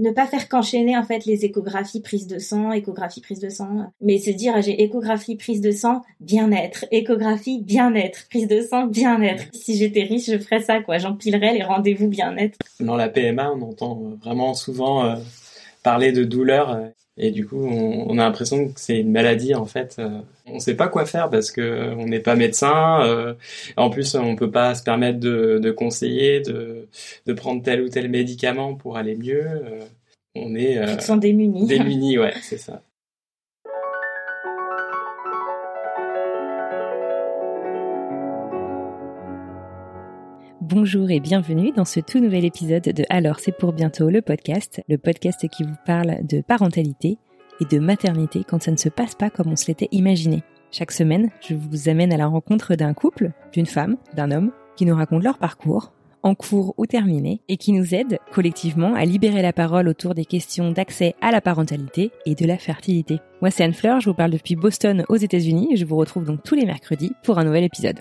[0.00, 3.92] Ne pas faire qu'enchaîner en fait les échographies prise de sang, échographie prise de sang,
[4.00, 8.86] mais se dire ah, j'ai échographie prise de sang, bien-être, échographie bien-être, prise de sang
[8.86, 9.44] bien-être.
[9.52, 12.56] Si j'étais riche, je ferais ça quoi, j'empilerais les rendez-vous bien-être.
[12.80, 15.16] Dans la PMA, on entend vraiment souvent euh,
[15.82, 16.86] parler de douleur euh,
[17.22, 19.96] et du coup, on, a l'impression que c'est une maladie en fait.
[19.98, 20.08] Euh,
[20.46, 23.02] on ne sait pas quoi faire parce que on n'est pas médecin.
[23.02, 23.34] Euh,
[23.76, 26.88] en plus, on peut pas se permettre de, conseiller, de,
[27.26, 29.44] de, prendre tel ou tel médicament pour aller mieux.
[29.44, 29.84] Euh,
[30.34, 31.66] on est euh, sont démunis.
[31.66, 32.80] Démunis, ouais, c'est ça.
[40.70, 44.80] Bonjour et bienvenue dans ce tout nouvel épisode de Alors c'est pour bientôt le podcast,
[44.88, 47.18] le podcast qui vous parle de parentalité
[47.60, 50.44] et de maternité quand ça ne se passe pas comme on se l'était imaginé.
[50.70, 54.86] Chaque semaine, je vous amène à la rencontre d'un couple, d'une femme, d'un homme, qui
[54.86, 59.42] nous racontent leur parcours, en cours ou terminé, et qui nous aident collectivement à libérer
[59.42, 63.18] la parole autour des questions d'accès à la parentalité et de la fertilité.
[63.40, 66.26] Moi c'est Anne Fleur, je vous parle depuis Boston aux États-Unis et je vous retrouve
[66.26, 67.98] donc tous les mercredis pour un nouvel épisode.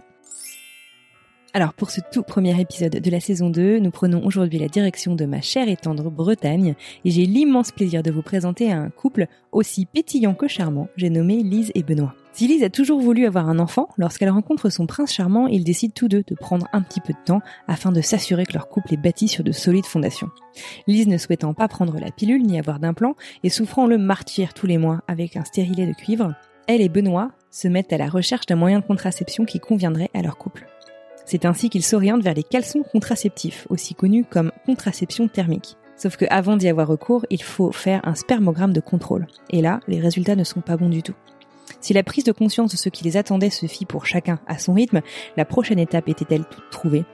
[1.52, 5.16] Alors pour ce tout premier épisode de la saison 2, nous prenons aujourd'hui la direction
[5.16, 9.26] de ma chère et tendre Bretagne et j'ai l'immense plaisir de vous présenter un couple
[9.52, 12.14] aussi pétillant que charmant, j'ai nommé Lise et Benoît.
[12.34, 15.94] Si Lise a toujours voulu avoir un enfant, lorsqu'elle rencontre son prince charmant, ils décident
[15.96, 18.94] tous deux de prendre un petit peu de temps afin de s'assurer que leur couple
[18.94, 20.30] est bâti sur de solides fondations.
[20.86, 24.68] Lise ne souhaitant pas prendre la pilule ni avoir d'implant et souffrant le martyr tous
[24.68, 26.36] les mois avec un stérilet de cuivre,
[26.68, 30.22] elle et Benoît se mettent à la recherche d'un moyen de contraception qui conviendrait à
[30.22, 30.68] leur couple.
[31.30, 35.78] C'est ainsi qu'ils s'orientent vers les caleçons contraceptifs, aussi connus comme contraception thermique.
[35.96, 39.28] Sauf que avant d'y avoir recours, il faut faire un spermogramme de contrôle.
[39.52, 41.14] Et là, les résultats ne sont pas bons du tout.
[41.82, 44.58] Si la prise de conscience de ce qui les attendait se fit pour chacun à
[44.58, 45.02] son rythme,
[45.38, 47.06] la prochaine étape était-elle toute trouvée?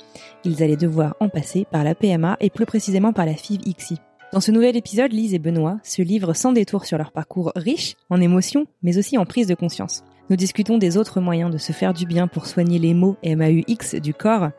[0.46, 3.97] Ils allaient devoir en passer par la PMA et plus précisément par la FIV-XI.
[4.32, 7.96] Dans ce nouvel épisode, Lise et Benoît se livrent sans détour sur leur parcours riche
[8.09, 10.06] en émotions, mais aussi en prise de conscience.
[10.30, 13.96] Nous discutons des autres moyens de se faire du bien pour soigner les maux MAUX
[14.02, 14.50] du corps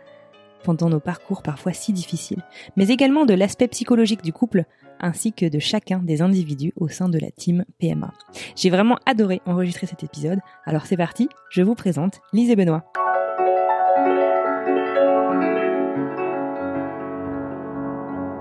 [0.63, 2.43] pendant nos parcours parfois si difficiles,
[2.77, 4.65] mais également de l'aspect psychologique du couple
[5.01, 8.13] ainsi que de chacun des individus au sein de la team PMA.
[8.55, 12.85] J'ai vraiment adoré enregistrer cet épisode, alors c'est parti, je vous présente Lise et Benoît.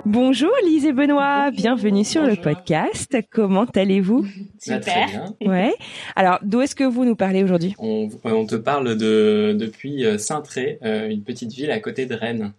[0.06, 3.18] Bonjour Lise et Benoît, bienvenue sur le podcast.
[3.32, 4.24] Comment allez-vous?
[4.60, 5.34] Super.
[5.42, 5.74] Ouais.
[6.16, 7.76] Alors, d'où est-ce que vous nous parlez aujourd'hui?
[7.80, 8.08] On,
[8.46, 12.54] te parle de depuis euh, Saint-Tré, euh, une petite ville à côté de Rennes.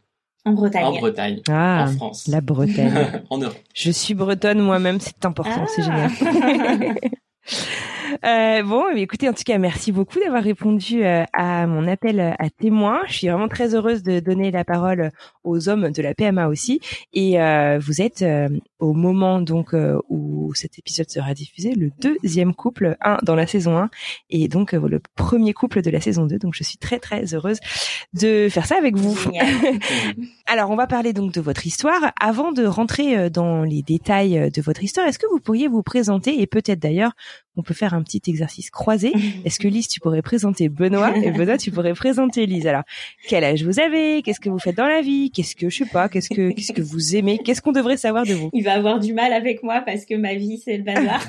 [0.45, 0.85] En Bretagne.
[0.85, 1.41] En Bretagne.
[1.49, 2.27] Ah, en France.
[2.27, 3.23] La Bretagne.
[3.31, 3.57] en Europe.
[3.75, 6.11] Je suis bretonne moi-même, c'est important, c'est génial.
[8.25, 12.51] Euh, bon, écoutez, en tout cas, merci beaucoup d'avoir répondu euh, à mon appel à
[12.51, 13.01] témoin.
[13.07, 15.11] Je suis vraiment très heureuse de donner la parole
[15.45, 16.81] aux hommes de la PMA aussi.
[17.13, 21.91] Et euh, vous êtes euh, au moment donc euh, où cet épisode sera diffusé, le
[22.01, 23.91] deuxième couple, un dans la saison 1,
[24.31, 26.39] et donc le premier couple de la saison 2.
[26.39, 27.59] Donc je suis très très heureuse
[28.15, 29.19] de faire ça avec vous.
[30.47, 32.13] Alors on va parler donc de votre histoire.
[32.21, 36.41] Avant de rentrer dans les détails de votre histoire, est-ce que vous pourriez vous présenter
[36.41, 37.13] et peut-être d'ailleurs
[37.57, 39.13] on peut faire un petit exercice croisé.
[39.45, 42.67] Est-ce que Lise, tu pourrais présenter Benoît et Benoît, tu pourrais présenter Lise?
[42.67, 42.83] Alors,
[43.29, 44.23] quel âge vous avez?
[44.23, 45.31] Qu'est-ce que vous faites dans la vie?
[45.31, 47.39] Qu'est-ce que je sais pas Qu'est-ce que qu'est-ce que vous aimez?
[47.39, 48.51] Qu'est-ce qu'on devrait savoir de vous?
[48.53, 51.25] Il va avoir du mal avec moi parce que ma vie c'est le bazar.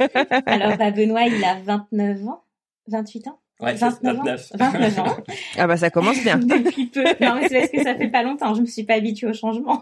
[0.46, 2.42] Alors, bah, Benoît, il a 29 ans,
[2.88, 3.38] 28 ans?
[3.60, 5.16] Ouais, 29, 29 ans?
[5.56, 6.36] Ah bah ça commence bien.
[6.38, 7.04] Depuis peu.
[7.20, 8.54] Non mais c'est parce que ça fait pas longtemps.
[8.54, 9.80] Je me suis pas habituée au changement.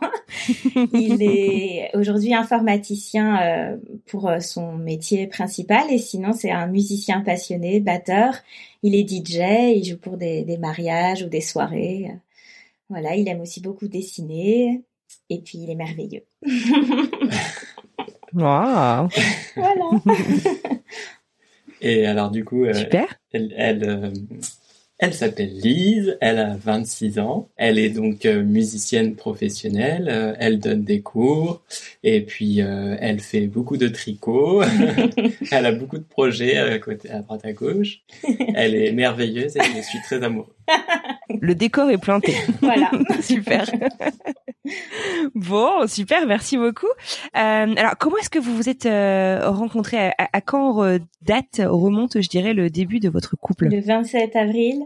[0.93, 3.77] Il est aujourd'hui informaticien euh,
[4.07, 8.35] pour euh, son métier principal et sinon c'est un musicien passionné, batteur.
[8.83, 9.77] Il est DJ.
[9.77, 12.11] Il joue pour des, des mariages ou des soirées.
[12.91, 13.15] Voilà.
[13.15, 14.83] Il aime aussi beaucoup dessiner
[15.31, 16.25] et puis il est merveilleux.
[18.33, 19.09] Wow.
[19.57, 19.91] voilà.
[21.81, 22.73] Et alors du coup, euh,
[23.33, 24.11] elle, elle, euh,
[24.99, 30.85] elle s'appelle Lise, elle a 26 ans, elle est donc euh, musicienne professionnelle, elle donne
[30.85, 31.63] des cours
[32.05, 34.63] et puis elle fait beaucoup de tricot,
[35.51, 38.03] elle a beaucoup de projets à, côté, à droite à gauche,
[38.55, 40.55] elle est merveilleuse et je suis très amoureux.
[41.41, 42.35] Le décor est planté.
[42.61, 42.91] Voilà.
[43.23, 43.67] Super.
[45.35, 46.87] bon, super, merci beaucoup.
[46.87, 50.09] Euh, alors, comment est-ce que vous vous êtes euh, rencontrés?
[50.19, 53.69] À, à, quand euh, date remonte, je dirais, le début de votre couple?
[53.69, 54.83] Le 27 avril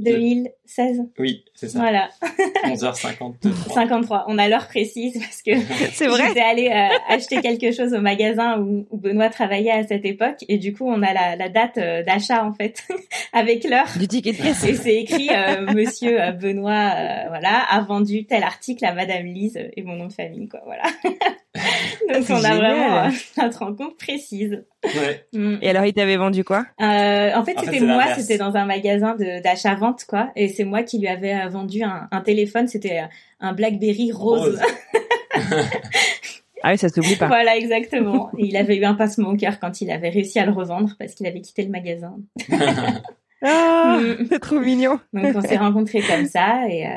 [0.00, 1.02] 2016.
[1.18, 1.78] Oui, c'est ça.
[1.78, 2.08] Voilà.
[2.64, 3.72] 11h53.
[3.72, 4.24] 53.
[4.28, 5.52] On a l'heure précise parce que
[5.92, 6.28] c'est vrai.
[6.28, 10.44] J'étais allée euh, acheter quelque chose au magasin où, où, Benoît travaillait à cette époque
[10.48, 12.82] et du coup on a la, la date euh, d'achat en fait
[13.32, 13.86] avec l'heure.
[13.98, 14.64] Du ticket de caisse.
[14.64, 16.92] Et c'est écrit euh, Monsieur Benoît
[17.28, 20.84] voilà a vendu tel article à Madame Lise et mon nom de famille quoi voilà.
[22.12, 24.64] Donc on a vraiment notre rencontre précise.
[24.84, 25.26] Ouais.
[25.32, 25.56] Mm.
[25.62, 26.66] Et alors il t'avait vendu quoi?
[26.78, 30.48] En fait En fait, c'était moi, c'était dans un magasin de d'achat vente quoi et
[30.48, 33.06] c'est moi qui lui avais euh, vendu un, un téléphone, c'était euh,
[33.40, 34.40] un BlackBerry rose.
[34.42, 34.60] Rose.
[36.66, 37.26] Ah oui, ça s'oublie pas.
[37.26, 38.30] voilà exactement.
[38.38, 40.94] Et il avait eu un pincement au cœur quand il avait réussi à le revendre
[40.98, 42.16] parce qu'il avait quitté le magasin.
[43.42, 44.26] Ah, Mm.
[44.30, 44.98] c'est trop mignon.
[45.12, 46.90] Donc on s'est rencontrés comme ça et euh,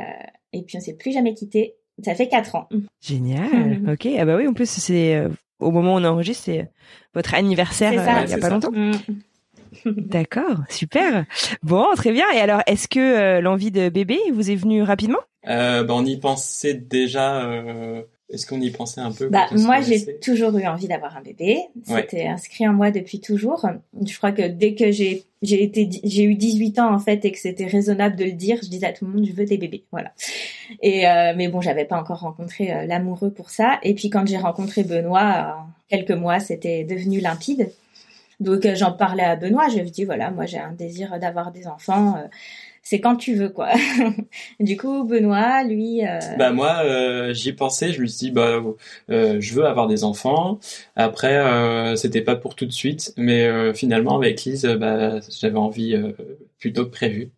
[0.53, 1.75] et puis on s'est plus jamais quitté.
[2.03, 2.69] Ça fait quatre ans.
[3.01, 3.81] Génial.
[3.81, 3.89] Mhm.
[3.89, 4.07] Ok.
[4.19, 5.29] Ah bah oui, en plus c'est euh,
[5.59, 6.65] au moment où on enregistre, c'est euh,
[7.15, 8.19] votre anniversaire C'est ça.
[8.19, 8.53] euh, il y a pas ça.
[8.53, 8.71] longtemps.
[8.71, 8.91] Mm.
[9.85, 11.25] D'accord, super.
[11.63, 12.25] Bon, très bien.
[12.33, 15.19] Et alors, est-ce que euh, l'envie de bébé vous est venue rapidement?
[15.47, 17.43] Euh, bah, on y pensait déjà.
[18.29, 21.21] Euh, Est-ce qu'on y pensait un peu Bah moi j'ai toujours eu envie d'avoir un
[21.21, 21.59] bébé.
[21.87, 22.01] Ouais.
[22.01, 23.65] C'était inscrit en moi depuis toujours.
[24.05, 27.31] Je crois que dès que j'ai j'ai été j'ai eu 18 ans en fait et
[27.31, 29.57] que c'était raisonnable de le dire, je disais à tout le monde je veux des
[29.57, 29.83] bébés.
[29.91, 30.11] Voilà.
[30.81, 33.79] Et euh, mais bon, j'avais pas encore rencontré euh, l'amoureux pour ça.
[33.83, 37.71] Et puis quand j'ai rencontré Benoît, en quelques mois, c'était devenu limpide.
[38.39, 41.51] Donc euh, j'en parlais à Benoît, je lui dis voilà, moi j'ai un désir d'avoir
[41.51, 42.15] des enfants.
[42.89, 43.71] C'est quand tu veux quoi.
[44.61, 46.07] du coup Benoît, lui.
[46.07, 47.91] euh, Bah moi, euh, j'y pensais.
[47.91, 48.61] Je me suis dit, bah,
[49.09, 50.57] euh, je veux avoir des enfants.
[50.95, 55.57] Après, euh, c'était pas pour tout de suite, mais euh, finalement, avec Lise, bah, j'avais
[55.57, 56.13] envie euh,
[56.59, 57.29] plutôt que prévu.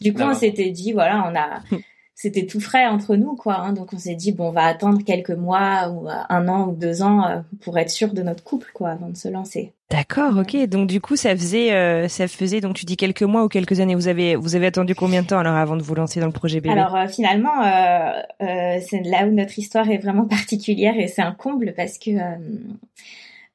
[0.00, 1.60] Du coup, on s'était dit, voilà, on a,
[2.20, 3.60] c'était tout frais entre nous, quoi.
[3.60, 3.72] hein.
[3.72, 6.72] donc, on s'est dit, bon, on va attendre quelques mois ou euh, un an ou
[6.72, 9.72] deux ans euh, pour être sûr de notre couple, quoi, avant de se lancer.
[9.88, 10.66] D'accord, ok.
[10.66, 13.80] Donc du coup, ça faisait, euh, ça faisait donc tu dis quelques mois ou quelques
[13.80, 13.94] années.
[13.94, 16.32] Vous avez, vous avez attendu combien de temps alors avant de vous lancer dans le
[16.32, 16.78] projet bébé?
[16.78, 21.32] Alors, euh, finalement, euh, c'est là où notre histoire est vraiment particulière et c'est un
[21.32, 22.36] comble parce que euh,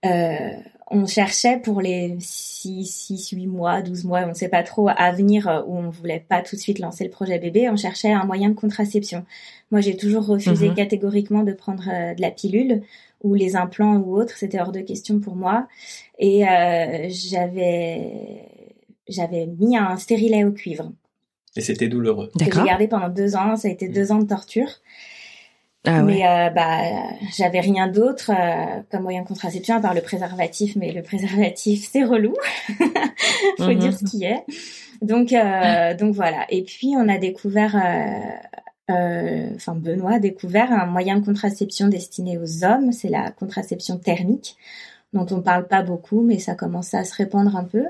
[0.06, 0.50] euh,
[0.92, 4.88] on cherchait pour les 6, 6, 8 mois, 12 mois, on ne sait pas trop,
[4.90, 7.76] à venir euh, où on voulait pas tout de suite lancer le projet bébé, on
[7.76, 9.26] cherchait un moyen de contraception.
[9.72, 10.76] Moi, j'ai toujours refusé Mhm.
[10.76, 12.84] catégoriquement de prendre euh, de la pilule
[13.24, 15.68] ou les implants ou autres, c'était hors de question pour moi.
[16.20, 18.44] Et euh, j'avais
[19.08, 20.92] j'avais mis un stérilet au cuivre
[21.56, 22.28] Et c'était douloureux.
[22.38, 22.66] que j'ai D'accord.
[22.66, 23.56] gardé pendant deux ans.
[23.56, 24.70] Ça a été deux ans de torture.
[25.88, 26.14] Ah ouais.
[26.16, 26.80] Mais euh, bah,
[27.38, 30.76] j'avais rien d'autre euh, comme moyen de contraception à part le préservatif.
[30.76, 32.34] Mais le préservatif, c'est relou.
[33.58, 33.80] Faut Mhm.
[33.80, 34.44] dire ce qui est.
[35.02, 36.46] Donc, euh, donc voilà.
[36.50, 37.76] Et puis on a découvert,
[38.88, 42.92] enfin Benoît a découvert un moyen de contraception destiné aux hommes.
[42.92, 44.56] C'est la contraception thermique,
[45.14, 47.86] dont on parle pas beaucoup, mais ça commence à se répandre un peu.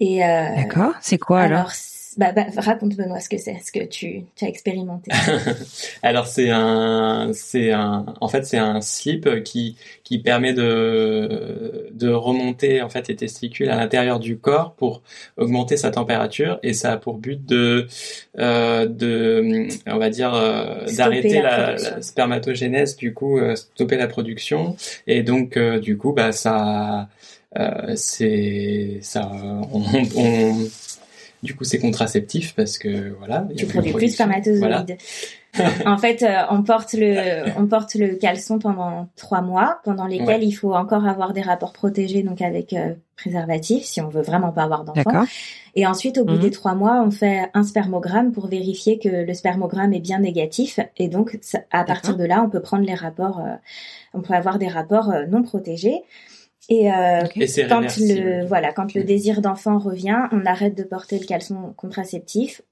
[0.00, 0.94] Et D'accord.
[1.00, 1.72] C'est quoi alors, alors,
[2.16, 5.10] bah, bah, raconte Benoît ce que c'est, ce que tu, tu as expérimenté.
[6.02, 12.08] Alors c'est un, c'est un, en fait c'est un slip qui qui permet de de
[12.10, 15.02] remonter en fait les testicules à l'intérieur du corps pour
[15.36, 16.58] augmenter sa température.
[16.62, 17.86] Et ça a pour but de
[18.38, 23.96] euh, de on va dire euh, d'arrêter la la, la spermatogénèse du coup euh, stopper
[23.96, 24.76] la production.
[25.06, 27.08] Et donc euh, du coup bah ça
[27.58, 29.30] euh, c'est ça
[29.72, 29.82] on,
[30.16, 30.66] on-
[31.44, 34.58] du coup c'est contraceptif parce que voilà tu produis plus de spermatozoïdes.
[34.60, 34.84] Voilà.
[35.86, 40.42] en fait, euh, on porte le, on porte le caleçon pendant trois mois, pendant lesquels
[40.42, 44.50] il faut encore avoir des rapports protégés, donc avec euh, préservatif, si on veut vraiment
[44.50, 45.02] pas avoir d'enfant.
[45.04, 45.26] D'accord.
[45.76, 46.40] Et ensuite, au bout Mhm.
[46.40, 50.80] des trois mois, on fait un spermogramme pour vérifier que le spermogramme est bien négatif.
[50.96, 53.54] Et donc, ça- à partir de là, on peut prendre les rapports, euh,
[54.12, 56.02] on peut avoir des rapports euh, non protégés.
[56.68, 57.20] Et euh.
[57.36, 59.06] Et quand le voilà, quand le Mm.
[59.06, 62.62] désir d'enfant revient, on arrête de porter le caleçon contraceptif.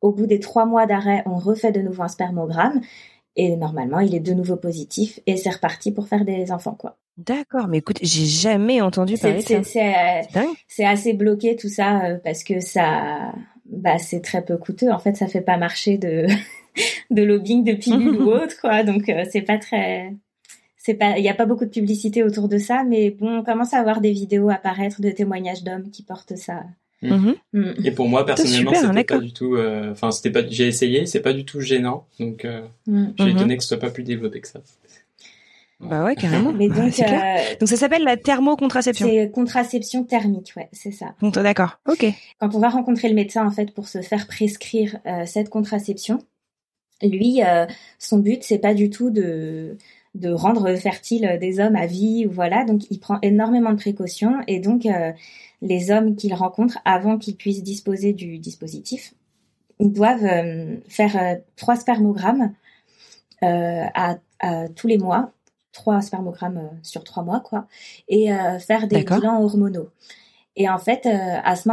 [0.00, 2.80] Au bout des trois mois d'arrêt, on refait de nouveau un spermogramme.
[3.36, 6.96] Et normalement, il est de nouveau positif et c'est reparti pour faire des enfants, quoi.
[7.16, 7.68] D'accord.
[7.68, 9.62] Mais écoute, j'ai jamais entendu parler de ça.
[9.62, 10.48] C'est euh, C'est dingue.
[10.68, 13.32] c'est assez bloqué tout ça euh, parce que ça,
[13.66, 14.90] bah, c'est très peu coûteux.
[14.90, 16.26] En fait, ça fait pas marcher de
[17.10, 18.82] de lobbying de pilules ou autre, quoi.
[18.84, 20.12] Donc euh, c'est pas très,
[20.82, 23.44] c'est pas, il y a pas beaucoup de publicité autour de ça, mais bon, on
[23.44, 26.64] commence à avoir des vidéos apparaître de témoignages d'hommes qui portent ça.
[27.02, 27.34] Mhm.
[27.52, 27.70] Mm.
[27.84, 29.56] Et pour moi personnellement, super, c'était pas du tout.
[29.56, 30.46] euh, Enfin, c'était pas.
[30.48, 32.06] J'ai essayé, c'est pas du tout gênant.
[32.18, 33.06] Donc, euh, Mm.
[33.18, 33.38] je suis Mhm.
[33.38, 34.60] étonné que ce soit pas plus développé que ça.
[35.80, 36.52] Bah ouais, carrément.
[36.52, 37.22] Mais donc, c'est clair.
[37.38, 39.06] euh, Donc ça s'appelle la thermocontraception.
[39.06, 41.14] c'est contraception thermique, ouais, c'est ça.
[41.22, 41.78] Donc, D'accord.
[41.88, 42.04] Ok.
[42.38, 46.18] Quand on va rencontrer le médecin, en fait, pour se faire prescrire euh, cette contraception,
[47.02, 47.40] Lui,
[47.98, 49.78] son but, c'est pas du tout de
[50.14, 52.64] de rendre fertile des hommes à vie ou voilà.
[52.64, 54.86] Donc, il prend énormément de précautions et donc
[55.62, 59.14] les hommes qu'il rencontre avant qu'ils puissent disposer du dispositif,
[59.78, 60.26] ils doivent
[60.88, 62.52] faire trois spermogrammes
[63.42, 65.32] à, à, tous les mois
[65.72, 67.66] trois spermogrammes euh, sur trois mois, quoi,
[68.08, 69.90] et euh, faire des bilans hormonaux.
[70.56, 71.68] Et en fait, euh, à ce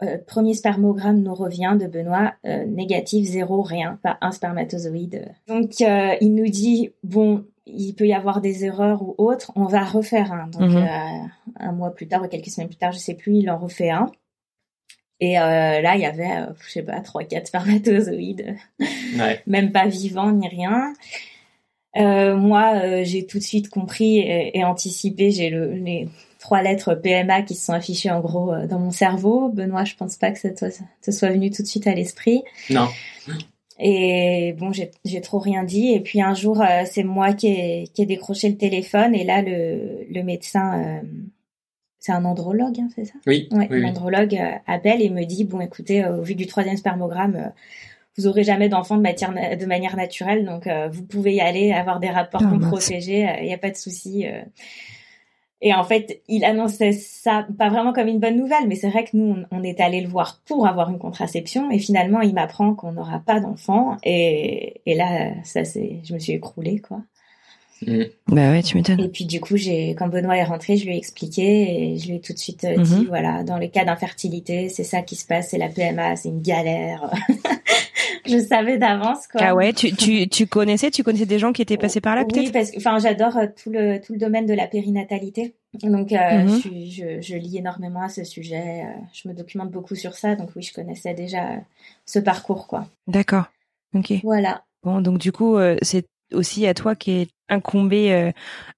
[0.00, 5.32] moment-là, premier spermogramme nous revient de Benoît, négatif, zéro, rien, pas un spermatozoïde.
[5.46, 9.84] Donc, il nous dit, bon, il peut y avoir des erreurs ou autres, on va
[9.84, 10.46] refaire un.
[10.46, 11.30] Donc, mhm.
[11.58, 13.90] un mois plus tard ou quelques semaines plus tard, je sais plus, il en refait
[13.90, 14.10] un.
[15.20, 18.56] Et là, il y avait, je sais pas, trois, quatre spermatozoïdes,
[19.46, 20.92] même pas vivants ni rien.
[21.96, 25.30] Euh, moi, euh, j'ai tout de suite compris et, anticipé.
[25.30, 26.08] J'ai le, les
[26.48, 29.50] trois lettres PMA qui se sont affichées en gros euh, dans mon cerveau.
[29.50, 32.42] Benoît, je pense pas que ça te, soit venu tout de suite à l'esprit.
[32.70, 32.88] Non.
[33.78, 35.92] Et bon, j'ai trop rien dit.
[35.92, 39.14] Et puis un jour, c'est moi qui ai, qui ai décroché le téléphone.
[39.14, 41.02] Et là, le, le médecin,
[41.98, 43.14] c'est un andrologue, hein, c'est ça?
[43.26, 43.46] Oui.
[43.52, 44.36] Ouais, oui, l'andrologue
[44.66, 47.52] appelle et me dit bon, écoutez, au vu du troisième spermogramme
[48.16, 52.10] vous aurez jamais d'enfant de, manière naturelle, donc euh, vous pouvez y aller, avoir des
[52.10, 54.26] rapports oh, protégés, il n'y a pas de souci.
[55.60, 59.04] Et en fait, il annonçait ça pas vraiment comme une bonne nouvelle, mais c'est vrai
[59.04, 62.74] que nous, on, est allé le voir pour avoir une contraception, et finalement, il m'apprend
[62.74, 67.00] qu'on n'aura pas d'enfant, et, et là, ça c'est, je me suis écroulée, quoi.
[67.86, 68.02] Mm.
[68.28, 69.00] Bah ouais, tu m'étonnes.
[69.00, 72.08] Et puis du coup, j'ai quand Benoît est rentré, je lui ai expliqué et je
[72.08, 73.06] lui ai tout de suite euh, dit mm-hmm.
[73.06, 76.42] voilà, dans les cas d'infertilité, c'est ça qui se passe, c'est la PMA, c'est une
[76.42, 77.10] galère.
[78.26, 79.40] je savais d'avance quoi.
[79.44, 82.24] Ah ouais, tu, tu, tu connaissais, tu connaissais des gens qui étaient passés par là
[82.24, 82.46] peut-être?
[82.46, 85.54] Oui, parce que enfin j'adore euh, tout le tout le domaine de la périnatalité.
[85.82, 86.90] Donc euh, mm-hmm.
[86.90, 90.50] je, je, je, lis énormément à ce sujet, je me documente beaucoup sur ça, donc
[90.56, 91.60] oui, je connaissais déjà
[92.06, 92.88] ce parcours quoi.
[93.06, 93.44] D'accord.
[93.94, 94.12] OK.
[94.24, 94.64] Voilà.
[94.82, 98.30] Bon, donc du coup, c'est aussi à toi qui est incombé euh,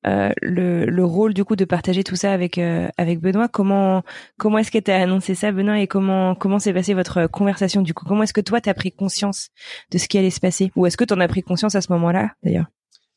[0.06, 3.48] euh, le, le, rôle du coup de partager tout ça avec euh, avec Benoît.
[3.48, 4.02] Comment
[4.38, 7.82] comment est-ce que tu as annoncé ça, Benoît, et comment comment s'est passée votre conversation
[7.82, 8.04] du coup?
[8.06, 9.48] Comment est-ce que toi tu as pris conscience
[9.90, 11.80] de ce qui allait se passer, ou est-ce que tu en as pris conscience à
[11.80, 12.66] ce moment-là d'ailleurs?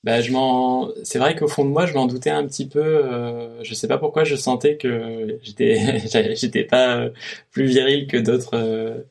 [0.04, 2.84] Bah, je m'en, c'est vrai qu'au fond de moi, je m'en doutais un petit peu.
[2.84, 6.00] Euh, je sais pas pourquoi, je sentais que j'étais,
[6.36, 7.08] j'étais pas
[7.52, 9.06] plus viril que d'autres,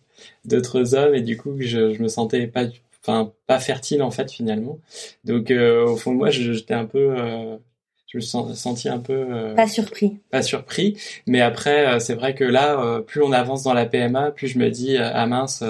[0.44, 2.66] d'autres hommes, et du coup, je, je me sentais pas
[3.02, 4.78] enfin pas fertile en fait finalement.
[5.24, 7.56] Donc euh, au fond de moi, j'étais un peu euh,
[8.06, 10.18] je me sens senti un peu euh, pas surpris.
[10.30, 14.48] Pas surpris, mais après c'est vrai que là plus on avance dans la PMA, plus
[14.48, 15.64] je me dis ah mince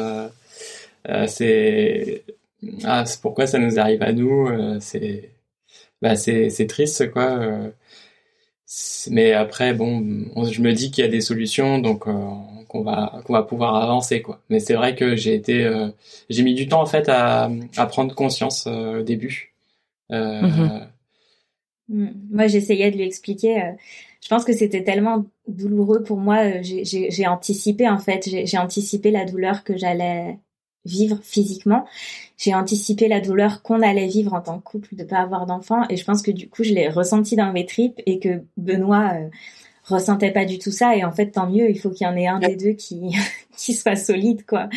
[1.27, 2.25] c'est
[2.85, 4.49] ah c'est pourquoi ça nous arrive à nous,
[4.81, 5.31] c'est
[6.03, 7.41] bah c'est c'est triste quoi.
[9.11, 10.01] mais après bon,
[10.51, 12.07] je me dis qu'il y a des solutions donc
[12.73, 14.41] qu'on va qu'on va pouvoir avancer quoi.
[14.49, 15.89] Mais c'est vrai que j'ai été euh,
[16.31, 19.55] j'ai mis du temps en fait à, à prendre conscience euh, au début.
[20.11, 20.89] Euh, mhm.
[21.89, 22.11] mm.
[22.31, 23.75] Moi, j'essayais de lui expliquer.
[24.23, 26.63] je pense que c'était tellement douloureux pour moi.
[26.63, 28.29] J'ai anticipé en fait.
[28.47, 30.39] J'ai anticipé la douleur que j'allais
[30.85, 31.85] vivre physiquement.
[32.39, 35.83] J'ai anticipé la douleur qu'on allait vivre en tant que couple de pas avoir d'enfant.
[35.91, 39.13] Et je pense que du coup, je l'ai ressenti dans mes tripes et que Benoît
[39.85, 42.17] ressentait pas du tout ça et en fait tant mieux il faut qu'il y en
[42.17, 43.17] ait un des deux qui
[43.57, 44.69] qui soit solide quoi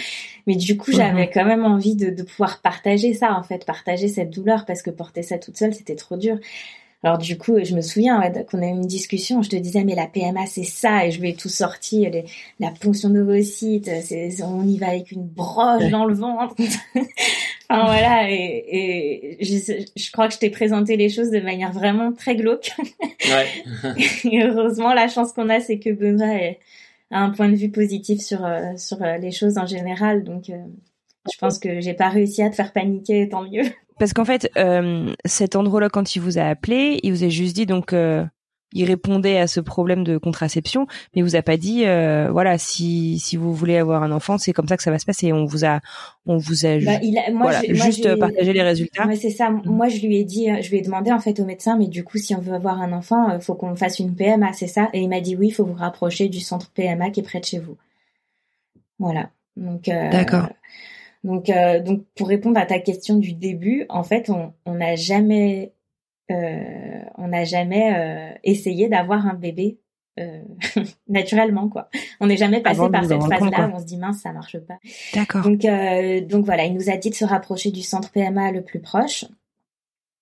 [0.47, 1.31] mais du coup j'avais mhm.
[1.33, 4.89] quand même envie de, de pouvoir partager ça en fait partager cette douleur parce que
[4.89, 6.37] porter ça toute seule c'était trop dur
[7.05, 8.19] alors du coup, je me souviens
[8.49, 11.21] qu'on a eu une discussion, je te disais mais la PMA c'est ça et je
[11.21, 12.07] lui ai tout sorti,
[12.59, 13.91] la ponction d'ovocytes,
[14.43, 16.55] on y va avec une broche dans le ventre.
[17.69, 22.35] enfin voilà et, je, crois que je t'ai présenté les choses de manière vraiment très
[22.35, 22.71] glauque.
[23.27, 23.93] Ouais.
[24.31, 26.55] et heureusement la chance qu'on a c'est que Benoît
[27.11, 30.49] a un point de vue positif sur euh, sur euh, les choses en général donc
[30.49, 30.57] euh,
[31.31, 33.63] je pense que j'ai pas réussi à te faire paniquer, tant mieux.
[33.97, 37.55] Parce qu'en fait, euh, cet andrologue, quand il vous a appelé, il vous a juste
[37.55, 38.25] dit donc euh,
[38.75, 42.59] il répondait à ce problème de contraception, mais il vous a pas dit euh, voilà
[42.59, 45.33] si si vous voulez avoir un enfant, c'est comme ça que ça va se passer.
[45.33, 45.79] On vous a
[46.27, 49.07] on vous a, bah, il moi, voilà, juste partagé les résultats.
[49.07, 49.49] Ouais, c'est ça.
[49.49, 52.03] Moi, je lui ai dit, je lui ai demandé en fait au médecin, mais du
[52.03, 54.89] coup, si on veut avoir un enfant, il faut qu'on fasse une PMA, c'est ça?
[54.93, 57.39] Et il m'a dit oui, il faut vous rapprocher du centre PMA qui est près
[57.39, 57.77] de chez vous.
[58.99, 59.29] Voilà.
[59.55, 59.85] Donc.
[59.85, 60.49] D'accord.
[61.25, 65.73] Donc, euh, donc pour répondre à ta question du début, en fait, on n'a jamais,
[65.73, 65.74] euh,
[66.29, 69.79] on n'a jamais euh, essayé d'avoir un bébé
[70.19, 70.41] euh,
[71.07, 71.89] naturellement, quoi.
[72.19, 74.77] On n'est jamais passé par cette phase-là où on se dit mince, ça marche pas.
[75.13, 75.43] D'accord.
[75.43, 78.63] Donc, euh, donc voilà, il nous a dit de se rapprocher du centre PMA le
[78.63, 79.25] plus proche.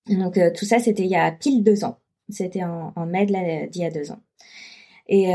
[0.10, 1.98] Donc tout ça, c'était il y a pile deux ans.
[2.30, 4.20] C'était en, en mai d'il y a deux ans.
[5.08, 5.28] Et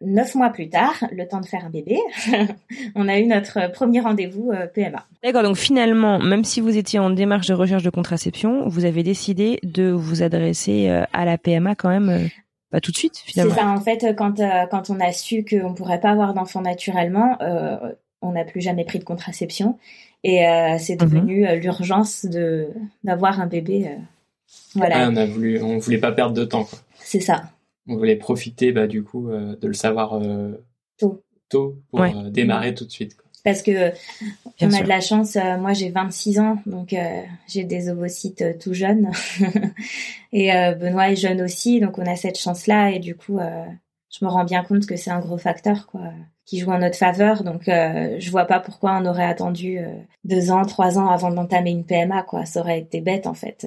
[0.00, 1.98] neuf mois plus tard, le temps de faire un bébé,
[2.94, 5.04] on a eu notre premier rendez-vous euh, PMA.
[5.22, 9.02] D'accord, donc finalement, même si vous étiez en démarche de recherche de contraception, vous avez
[9.02, 12.26] décidé de vous adresser euh, à la PMA quand même euh,
[12.70, 13.54] pas tout de suite finalement.
[13.54, 16.60] C'est ça, en fait, quand, quand on a su qu'on ne pourrait pas avoir d'enfant
[16.60, 17.38] naturellement,
[18.22, 19.78] on n'a plus jamais pris de contraception
[20.24, 20.44] et
[20.80, 21.08] c'est mhm.
[21.08, 22.66] devenu l'urgence de
[23.04, 23.88] d'avoir un bébé.
[24.74, 25.08] voilà.
[25.08, 26.66] on a voulu, on voulait pas perdre de temps.
[26.98, 27.44] C'est ça
[27.88, 30.52] on voulait profiter bah, du coup euh, de le savoir euh,
[30.98, 31.22] tôt.
[31.48, 33.16] tôt pour euh, démarrer tout de suite.
[33.44, 33.92] Parce que
[34.60, 36.96] on a de la chance, moi j'ai 26 ans, donc
[37.46, 39.12] j'ai des ovocytes tout jeunes.
[40.32, 40.50] et
[40.80, 42.90] Benoît est jeune aussi, donc on a cette chance-là.
[42.90, 45.86] Et du coup, je me rends bien compte que c'est un gros facteur.
[45.86, 46.10] quoi
[46.46, 47.42] qui joue en notre faveur.
[47.42, 49.88] Donc, euh, je vois pas pourquoi on aurait attendu euh,
[50.24, 52.22] deux ans, trois ans avant d'entamer une PMA.
[52.22, 53.66] Quoi, ça aurait été bête en fait.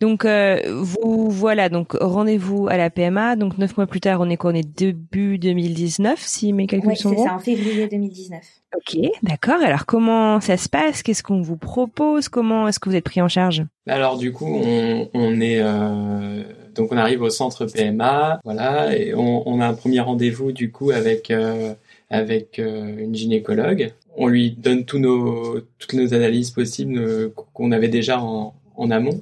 [0.00, 1.68] Donc, euh, vous voilà.
[1.68, 3.34] Donc, rendez-vous à la PMA.
[3.34, 4.52] Donc, neuf mois plus tard, on est quoi?
[4.52, 7.16] On est début 2019, si mes calculs sont bons.
[7.16, 8.40] C'est ça, en février 2019.
[8.76, 9.60] Ok, d'accord.
[9.60, 11.02] Alors, comment ça se passe?
[11.02, 12.28] Qu'est-ce qu'on vous propose?
[12.28, 13.64] Comment est-ce que vous êtes pris en charge?
[13.88, 16.44] Alors, du coup, on, on est euh,
[16.74, 20.70] donc on arrive au centre PMA, voilà, et on, on a un premier rendez-vous du
[20.70, 21.74] coup avec euh,
[22.10, 23.92] avec euh, une gynécologue.
[24.16, 28.90] On lui donne tous nos toutes nos analyses possibles euh, qu'on avait déjà en, en
[28.90, 29.20] amont.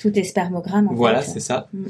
[0.00, 0.88] Tout est spermogramme.
[0.88, 1.68] En voilà, c'est ça.
[1.72, 1.86] Mm.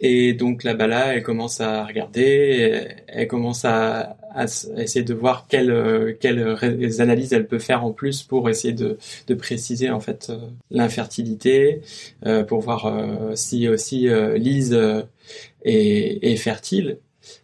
[0.00, 4.44] Et donc là-bas là, elle commence à regarder, elle commence à, à
[4.76, 8.98] essayer de voir quelles, euh, quelles analyses elle peut faire en plus pour essayer de,
[9.26, 10.38] de préciser en fait euh,
[10.70, 11.80] l'infertilité,
[12.26, 14.78] euh, pour voir euh, si aussi Lise
[15.64, 16.98] est, est, fertile.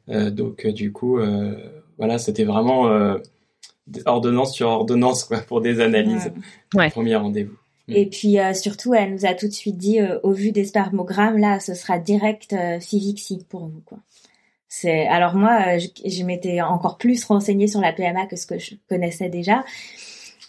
[0.08, 1.20] donc du coup,
[1.98, 3.16] voilà, c'était vraiment
[4.06, 6.32] ordonnance sur ordonnance quoi pour des analyses.
[6.74, 6.90] Ouais.
[6.90, 7.56] Premier rendez-vous.
[7.88, 7.92] Mm.
[7.94, 10.64] Et puis euh, surtout, elle nous a tout de suite dit, euh, au vu des
[10.64, 13.98] spermogrammes, là, ce sera direct euh, Fivixi pour vous, quoi.
[14.68, 18.74] C'est alors moi, je, m'étais encore plus renseignée sur la PMA que ce que je
[18.88, 19.64] connaissais déjà.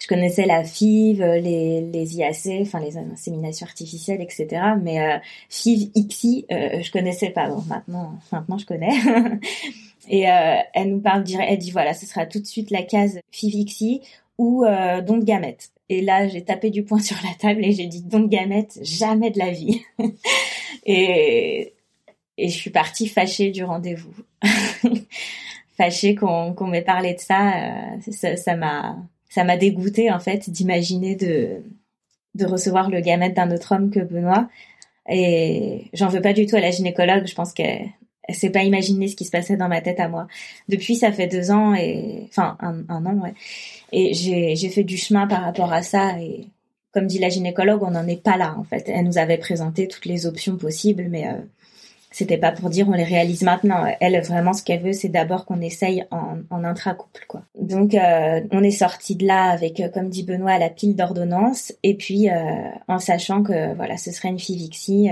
[0.01, 4.47] Je connaissais la FIV, les, les IAC, enfin les inséminations artificielles, etc.
[4.81, 5.17] Mais euh,
[5.49, 7.49] FIV-XI, je connaissais pas.
[7.49, 8.93] Bon, maintenant, maintenant je connais.
[10.09, 14.01] Et elle nous parle, elle dit voilà, ce sera tout de suite la case FIV-XI
[14.37, 15.71] ou don de gamètes.
[15.89, 19.31] Et là, j'ai tapé du poing sur la table et j'ai dit donc gamète, jamais
[19.31, 19.81] de la vie.
[20.85, 21.73] et,
[22.39, 24.13] et je suis partie fâchée du rendez-vous.
[25.77, 27.53] fâchée qu'on m'ait parlé de ça.
[27.97, 28.97] Euh, ça m'a
[29.29, 31.61] ça m'a dégoûté en fait d'imaginer de
[32.35, 34.49] de recevoir le gamète d'un autre homme que Benoît.
[35.09, 37.25] Et j'en veux pas du tout à la gynécologue.
[37.27, 37.89] Je pense qu'elle
[38.27, 40.27] elle s'est pas imaginé ce qui se passait dans ma tête à moi.
[40.67, 43.33] Depuis, ça fait deux ans et enfin un, an, ouais.
[43.91, 46.47] Et j'ai fait du chemin par rapport à ça et
[46.93, 48.87] comme dit la gynécologue, on n'en est pas là en fait.
[48.87, 51.41] Elle nous avait présenté toutes les options possibles, mais euh,
[52.11, 53.85] c'était pas pour dire on les réalise maintenant.
[53.99, 57.43] Elle vraiment ce qu'elle veut, c'est d'abord qu'on essaye en, en intra-couple quoi.
[57.59, 61.73] Donc euh, on est sorti de là avec, euh, comme dit Benoît, la pile d'ordonnances
[61.83, 62.33] et puis euh,
[62.87, 65.09] en sachant que voilà, ce serait une fivixie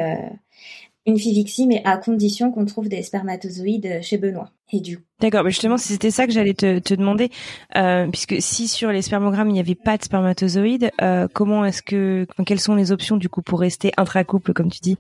[1.08, 4.52] une fivixie, mais à condition qu'on trouve des spermatozoïdes chez Benoît.
[4.74, 7.32] Et du D'accord, mais justement, c'était ça que j'allais te, te demander,
[7.78, 11.82] euh, puisque si sur les spermogrammes il n'y avait pas de spermatozoïdes, euh, comment est-ce
[11.82, 14.98] que, quelles sont les options du coup pour rester intracouple, comme tu dis?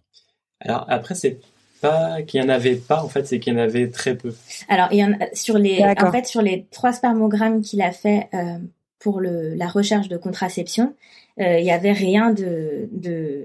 [0.61, 1.39] Alors après, c'est
[1.81, 4.33] pas qu'il y en avait pas, en fait, c'est qu'il y en avait très peu.
[4.69, 7.91] Alors, il y en a, sur les, en fait, sur les trois spermogrammes qu'il a
[7.91, 8.57] fait euh,
[8.99, 10.93] pour le, la recherche de contraception,
[11.39, 12.89] euh, il y avait rien de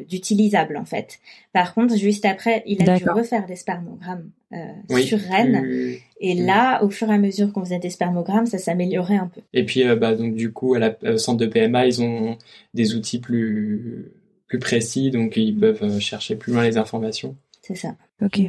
[0.09, 1.19] d'utilisable en fait.
[1.53, 5.99] Par contre, juste après, il a dû refaire des spermogrammes euh, sur Rennes.
[6.19, 9.43] Et là, au fur et à mesure qu'on faisait des spermogrammes, ça s'améliorait un peu.
[9.53, 12.39] Et puis, euh, bah, donc du coup, à la au centre de PMA, ils ont
[12.73, 14.11] des outils plus
[14.47, 17.37] plus précis, donc ils peuvent chercher plus loin les informations.
[17.65, 17.95] C'est ça.
[18.21, 18.41] Ok.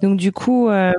[0.00, 0.92] Donc du coup, euh,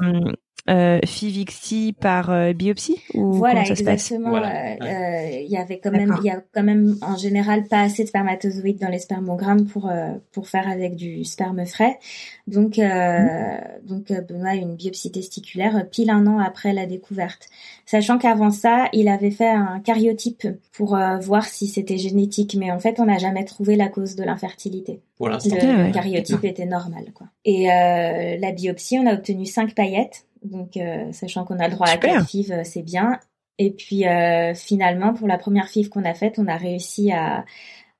[0.70, 4.38] euh, Fivixi par euh, biopsie ou voilà ça exactement.
[4.38, 4.40] Euh,
[4.82, 8.04] euh, il y avait quand même, il y a quand même en général pas assez
[8.04, 9.92] de spermatozoïdes dans les spermogrammes pour
[10.32, 12.00] pour faire avec du sperme frais.
[12.48, 13.86] Donc mmh.
[13.86, 17.50] donc Benoît a une biopsie testiculaire pile un an après la découverte,
[17.86, 22.80] sachant qu'avant ça il avait fait un cariotype pour voir si c'était génétique, mais en
[22.80, 25.02] fait on n'a jamais trouvé la cause de l'infertilité.
[25.20, 27.28] Voilà, le, le cariotype était normal quoi.
[27.44, 31.88] Et la biopsie on a obtenu cinq paillettes donc, euh, sachant qu'on a le droit
[31.88, 33.20] à quatre FIV, euh, c'est bien.
[33.58, 37.46] Et puis, euh, finalement, pour la première FIV qu'on a faite, on a réussi à,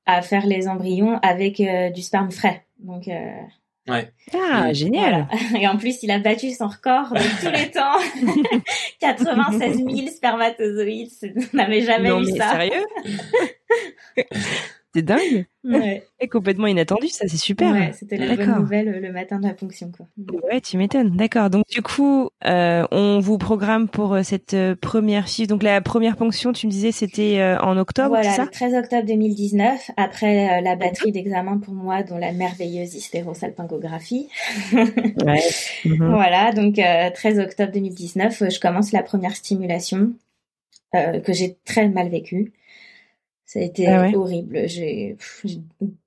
[0.06, 1.62] à faire les embryons avec
[1.94, 2.64] du sperme frais.
[2.80, 3.08] Donc,
[3.86, 4.10] Ouais.
[4.32, 5.28] Ah, génial.
[5.60, 7.98] Et en plus, il a battu son record de tous les temps.
[9.00, 11.10] 96 000 spermatozoïdes.
[11.52, 12.52] On n'avait jamais non, vu mais ça.
[12.52, 12.86] Sérieux?
[14.94, 15.46] C'est dingue.
[15.64, 16.04] Ouais.
[16.20, 17.72] Et complètement inattendu, ça c'est super.
[17.72, 20.06] Ouais, c'était la bonne nouvelle le matin de la ponction quoi.
[20.44, 21.16] Ouais, tu m'étonnes.
[21.16, 21.50] D'accord.
[21.50, 25.48] Donc du coup, euh, on vous programme pour euh, cette euh, première chiffre.
[25.48, 28.74] Donc la première ponction, tu me disais, c'était euh, en octobre, Voilà, ça le 13
[28.74, 34.28] octobre 2019, après la batterie d'examen pour moi, dont la merveilleuse hystérosalpingographie.
[34.72, 35.40] ouais.
[35.84, 36.12] Mhm.
[36.14, 40.12] Voilà, donc 13 octobre 2019, je commence la première stimulation
[40.92, 42.52] que j'ai très mal vécue.
[43.46, 44.66] Ça a été ah horrible.
[44.66, 45.16] J'ai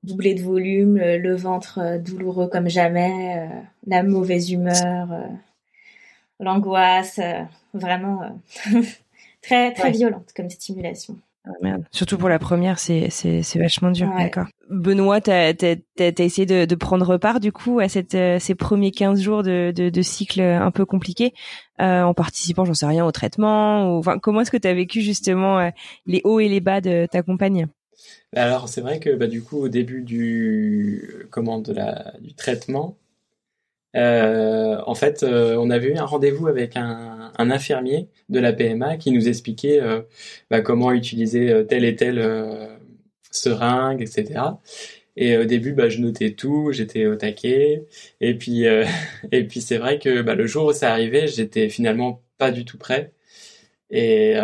[0.03, 5.27] doublé de volume, le, ventre euh, douloureux comme jamais, euh, la mauvaise humeur, euh,
[6.39, 7.19] l'angoisse,
[7.73, 8.41] vraiment
[9.41, 11.19] très très violente comme stimulation.
[11.47, 11.83] Ah, merde.
[11.91, 14.09] Surtout pour la première, c'est c'est c'est vachement dur.
[14.17, 14.47] D'accord.
[14.69, 18.91] Benoît, t'as t'as t'as essayé de, de prendre part du coup à cette ces premiers
[18.91, 21.33] 15 jours de de, de cycle un peu compliqué
[21.79, 24.73] euh, en participant, j'en sais rien, au traitement ou enfin comment est-ce que tu as
[24.73, 25.69] vécu justement euh,
[26.05, 27.67] les hauts et les bas de ta compagne?
[28.35, 32.97] Alors c'est vrai que bah du coup au début du comment de la du traitement
[33.95, 38.53] euh, en fait, euh, on avait eu un rendez-vous avec un, un, infirmier de la
[38.53, 40.01] PMA qui nous expliquait euh,
[40.49, 42.77] bah, comment utiliser telle et telle
[43.31, 44.41] seringue, etc.
[45.15, 47.85] Et au début, bah, je notais tout, j'étais au taquet.
[48.21, 48.65] Et puis,
[49.31, 52.65] et puis c'est vrai que bah, le jour où ça arrivait, j'étais finalement pas du
[52.65, 53.13] tout prêt.
[53.89, 54.35] Et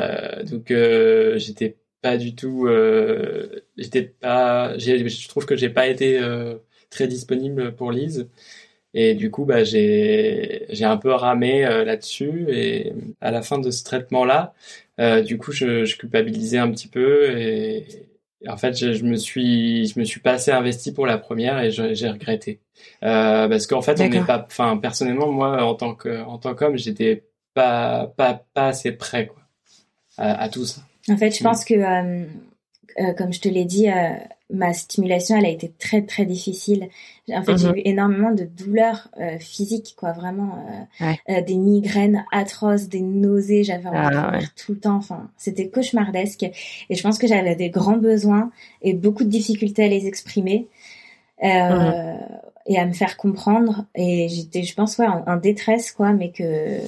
[0.49, 2.67] donc, j'étais pas du tout,
[3.77, 6.19] j'étais pas, je trouve que j'ai pas été
[6.89, 8.29] très disponible pour Lise.
[8.93, 12.45] Et du coup, bah, j'ai j'ai un peu ramé euh, là-dessus.
[12.49, 14.53] Et à la fin de ce traitement-là,
[14.99, 17.31] euh, du coup, je, je, culpabilisais un petit peu.
[17.37, 17.85] Et,
[18.47, 21.59] en fait, je, je, me suis je me suis pas assez investi pour la première
[21.61, 22.59] et j'ai regretté
[23.03, 24.45] euh, parce qu'en fait, on n'est pas.
[24.45, 29.27] Enfin, personnellement, moi, en tant que en tant qu'homme, j'étais pas pas pas assez prêt
[29.27, 29.41] quoi
[30.17, 30.81] à, à tout ça.
[31.09, 31.43] En fait, je mm.
[31.43, 33.87] pense que comme je te l'ai dit,
[34.49, 36.89] ma stimulation, elle a été très très difficile.
[37.29, 37.75] En fait, j'ai mhm.
[37.77, 40.65] eu énormément de douleurs euh, physiques, quoi, vraiment
[41.27, 43.63] des migraines atroces, des nausées.
[43.63, 44.95] J'avais envie de ah, tout le temps.
[44.95, 46.43] Enfin, c'était cauchemardesque.
[46.43, 48.51] Et je pense que j'avais des grands besoins
[48.81, 50.67] et beaucoup de difficultés à les exprimer.
[51.41, 52.19] Mhm.
[52.67, 56.79] et à me faire comprendre et j'étais je pense ouais en détresse quoi mais que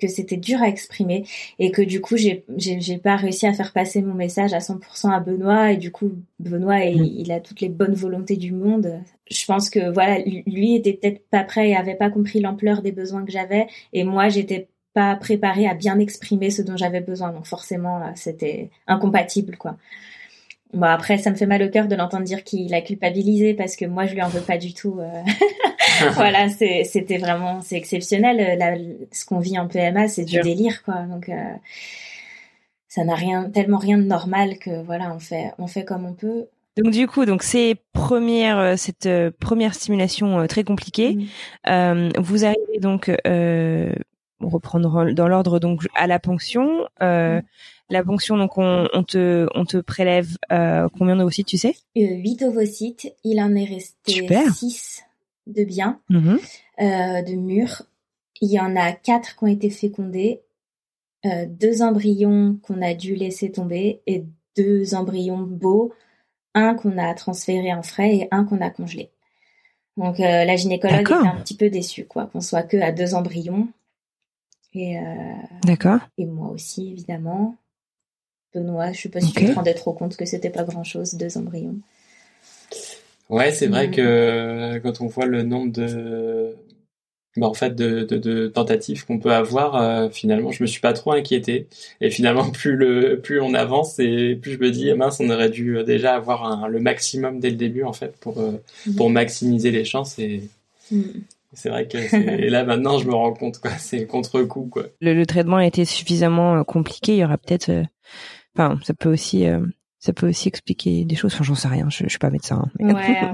[0.00, 1.24] que c'était dur à exprimer
[1.58, 5.10] et que du coup j'ai j'ai pas réussi à faire passer mon message à 100%
[5.10, 7.04] à Benoît et du coup Benoît mm.
[7.04, 9.00] il, a toutes les bonnes volontés du monde.
[9.30, 12.92] Je pense que voilà lui était peut-être pas prêt et avait pas compris l'ampleur des
[12.92, 17.32] besoins que j'avais et moi j'étais pas préparée à bien exprimer ce dont j'avais besoin
[17.32, 19.76] donc forcément c'était incompatible quoi.
[20.74, 23.76] Bon après ça me fait mal au cœur de l'entendre dire qu'il a culpabilisé parce
[23.76, 24.98] que moi je lui en veux pas du tout.
[25.00, 25.22] Euh.
[26.14, 28.58] voilà, c'était vraiment, c'est exceptionnel.
[28.58, 28.76] Là,
[29.12, 31.02] ce qu'on vit en PMA, c'est du délire, quoi.
[31.02, 31.52] Donc, euh,
[32.88, 36.12] ça n'a rien, tellement rien de normal que voilà, on fait, on fait comme on
[36.12, 36.46] peut.
[36.76, 41.18] Donc du coup, donc ces premières, euh, cette euh, première stimulation très compliquée,
[41.66, 42.08] mmh.
[42.18, 43.10] vous arrivez donc,
[44.40, 46.86] on reprendre dans l'ordre donc à la ponction.
[47.00, 47.40] Mmh.
[47.90, 51.76] La ponction, donc on, on, te on te prélève combien d'ovocytes, tu sais?
[51.94, 53.14] 8 ovocytes.
[53.24, 55.04] Il en est resté 6
[55.46, 56.38] de biens, mhm.
[56.80, 57.82] euh, de mûrs.
[58.40, 60.42] Il y en a quatre qui ont été fécondés,
[61.24, 64.24] euh, deux embryons qu'on a dû laisser tomber et
[64.56, 65.92] deux embryons beaux,
[66.54, 69.10] un qu'on a transféré en frais et un qu'on a congelé.
[69.96, 73.14] Donc euh, la gynécologue était un petit peu déçue, quoi, qu'on soit que à deux
[73.14, 73.68] embryons.
[74.76, 74.98] Et,
[75.62, 76.00] D'accord.
[76.18, 77.56] Et moi aussi, évidemment.
[78.54, 81.14] Benoît, je sais pas si tu te rendais trop compte que c'était pas grand chose,
[81.14, 81.76] deux embryons.
[83.30, 86.54] Ouais, c'est vrai que euh, quand on voit le nombre de,
[87.36, 90.80] bah, en fait, de, de, de tentatives qu'on peut avoir, euh, finalement, je me suis
[90.80, 91.66] pas trop inquiété.
[92.00, 95.50] Et finalement, plus le, plus on avance et plus je me dis, mince, on aurait
[95.50, 98.94] dû euh, déjà avoir un, le maximum dès le début, en fait, pour, mm.
[98.96, 100.42] pour maximiser les chances et,
[100.90, 101.02] mm.
[101.56, 104.86] C'est vrai que et là maintenant je me rends compte quoi, c'est contre-coup quoi.
[105.00, 107.70] Le, le, traitement a été suffisamment compliqué, il y aura peut-être,
[108.56, 109.46] enfin ça peut aussi
[109.98, 111.34] ça peut aussi expliquer des choses.
[111.34, 111.88] Enfin, j'en sais rien.
[111.88, 112.70] Je, je suis pas médecin.
[112.78, 113.32] Hein, ouais.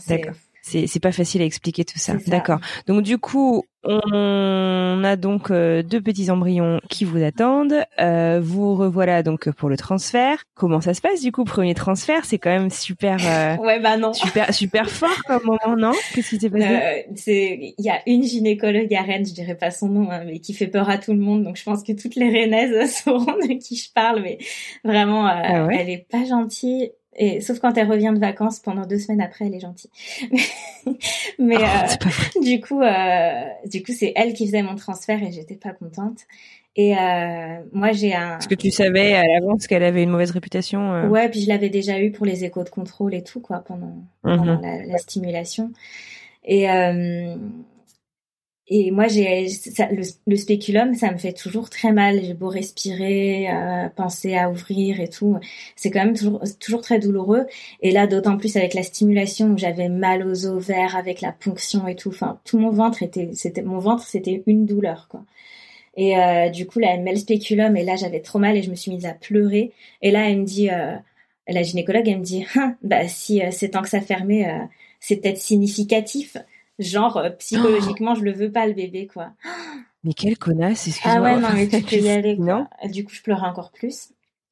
[0.08, 2.14] D'accord c'est c'est pas facile à expliquer tout ça.
[2.26, 2.60] D'accord.
[2.86, 7.84] Donc du coup, on a donc euh, deux petits embryons qui vous attendent.
[8.00, 10.44] Euh, vous revoilà donc pour le transfert.
[10.54, 13.18] Comment ça se passe du coup Premier transfert, c'est quand même super.
[13.26, 14.12] Euh, ouais bah non.
[14.12, 15.92] Super super fort comme moment, non?
[16.14, 16.64] Qu'est-ce qui s'est passé?
[16.64, 20.22] Euh, C'est il y a une gynécologue à Rennes, je dirais pas son nom, hein,
[20.26, 21.42] mais qui fait peur à tout le monde.
[21.42, 24.38] Donc je pense que toutes les Rennaises sauront de qui je parle, mais
[24.84, 28.98] vraiment, ah elle est pas gentille et sauf quand elle revient de vacances pendant deux
[28.98, 29.90] semaines après, elle est gentille.
[31.38, 35.30] Mais oh, euh, du coup, euh, du coup, c'est elle qui faisait mon transfert et
[35.32, 36.20] j'étais pas contente.
[36.74, 38.38] Et euh, moi, j'ai un.
[38.38, 41.48] Est-ce que tu savais à l'avance qu'elle avait une mauvaise réputation euh Ouais, puis je
[41.48, 44.62] l'avais déjà eu pour les échos de contrôle et tout, quoi, pendant, pendant Mhm.
[44.62, 45.70] la, la stimulation.
[46.44, 47.36] Et euh,
[48.74, 49.48] et moi, j'ai
[50.26, 52.22] le, spéculum, ça me fait toujours très mal.
[52.24, 55.38] J'ai beau respirer, euh, penser à ouvrir et tout,
[55.76, 57.44] c'est quand même toujours très douloureux.
[57.82, 61.86] Et là, d'autant plus avec la stimulation où j'avais mal aux ovaires, avec la ponction
[61.86, 62.08] et tout.
[62.08, 65.06] Enfin, tout mon ventre était, c'était mon ventre, c'était une douleur.
[65.98, 68.62] Et euh, du coup, là, elle met le spéculum et là, j'avais trop mal et
[68.62, 69.72] je me suis mise à pleurer.
[70.00, 70.96] Et là, elle me dit, euh,
[71.46, 74.46] la gynécologue, elle me dit, Hein, bah si c'est tant que ça fermait,
[74.98, 76.38] c'est peut-être significatif.
[76.82, 79.30] Genre euh, psychologiquement, je le veux pas le bébé, quoi.
[80.04, 81.14] Mais quelle connasse, excuse-moi.
[81.16, 82.36] Ah ouais, non, mais tu peux y aller.
[82.36, 82.66] Non.
[82.80, 82.88] Quoi.
[82.88, 84.08] Du coup, je pleurais encore plus.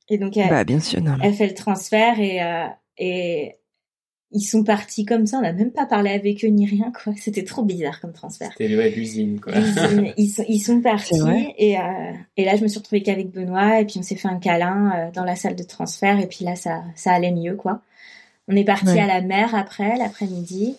[0.09, 1.17] Et donc, elle, Bah bien sûr, non.
[1.23, 2.67] elle fait le transfert et euh,
[2.99, 3.57] et
[4.31, 5.39] ils sont partis comme ça.
[5.39, 7.15] On n'a même pas parlé avec eux ni rien, quoi.
[7.21, 8.53] C'était trop bizarre comme transfert.
[8.57, 9.53] C'était ouais, l'usine, quoi.
[9.57, 11.19] Ils, ils sont, ils sont partis
[11.59, 14.29] et, euh, et là je me suis retrouvée qu'avec Benoît et puis on s'est fait
[14.29, 17.57] un câlin euh, dans la salle de transfert et puis là ça, ça allait mieux
[17.57, 17.83] quoi.
[18.47, 19.01] On est parti Ouais.
[19.01, 20.77] à la mer après l'après-midi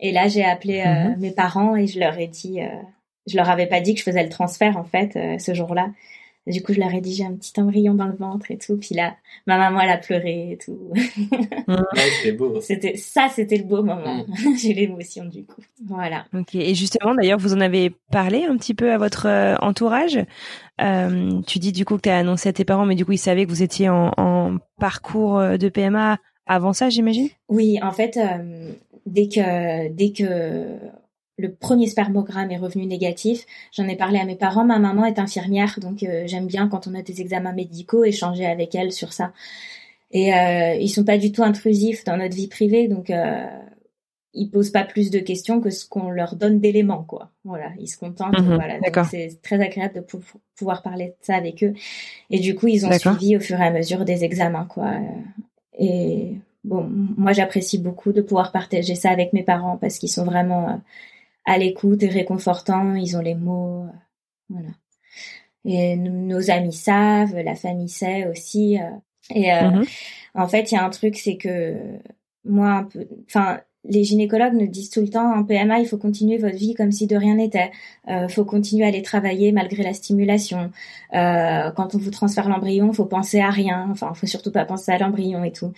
[0.00, 1.20] et là j'ai appelé euh, Mhm.
[1.20, 2.66] mes parents et je leur ai dit, euh,
[3.26, 5.88] je leur avais pas dit que je faisais le transfert en fait euh, ce jour-là.
[6.46, 8.76] Du coup je leur ai dit j'ai un petit embryon dans le ventre et tout
[8.76, 9.14] puis là
[9.46, 10.92] ma maman elle a pleuré et tout.
[11.66, 12.60] Ouais, c'était beau.
[12.60, 14.26] c'était ça c'était le beau moment.
[14.28, 14.56] Mm.
[14.60, 15.62] j'ai l'émotion du coup.
[15.86, 16.26] Voilà.
[16.34, 16.54] Ok.
[16.54, 20.18] Et justement, d'ailleurs, vous en avez parlé un petit peu à votre euh, entourage.
[20.82, 23.12] Euh, tu dis du coup que tu as annoncé à tes parents, mais du coup,
[23.12, 27.28] ils savaient que vous étiez en, en parcours de PMA avant ça, j'imagine?
[27.48, 28.72] Oui, en fait, euh,
[29.06, 30.76] dès que dès que
[31.36, 34.64] le premier spermogramme est revenu négatif, j'en ai parlé à mes parents.
[34.64, 38.46] Ma maman est infirmière, donc euh, j'aime bien quand on a des examens médicaux échanger
[38.46, 39.32] avec elle sur ça.
[40.12, 43.46] Et euh, ils sont pas du tout intrusifs dans notre vie privée, donc euh,
[44.32, 47.30] ils posent pas plus de questions que ce qu'on leur donne d'éléments, quoi.
[47.44, 48.34] Voilà, ils se contentent.
[48.54, 49.06] Voilà, d'accord.
[49.10, 50.22] c'est très agréable de pou-
[50.56, 51.74] pouvoir parler de ça avec eux.
[52.30, 54.92] Et du coup, ils ont suivi au fur et à mesure des examens, quoi.
[55.80, 60.24] Et bon, moi j'apprécie beaucoup de pouvoir partager ça avec mes parents parce qu'ils sont
[60.24, 60.76] vraiment euh,
[61.44, 62.94] à l'écoute et réconfortants.
[62.94, 63.92] Ils ont les mots, euh,
[64.48, 64.68] voilà.
[65.66, 68.78] Et nos amis savent, la famille sait aussi.
[68.80, 68.90] euh,
[69.30, 69.84] et euh, Mhm.
[70.34, 71.98] en fait, il y a un truc, c'est que
[72.44, 75.98] moi, un peu, enfin, les gynécologues nous disent tout le temps en PMA, il faut
[75.98, 77.70] continuer votre vie comme si de rien n'était.
[78.08, 80.70] Euh, faut continuer à aller travailler malgré la stimulation.
[81.14, 83.88] Euh, quand on vous transfère l'embryon, faut penser à rien.
[83.90, 85.72] Enfin, faut surtout pas penser à l'embryon et tout.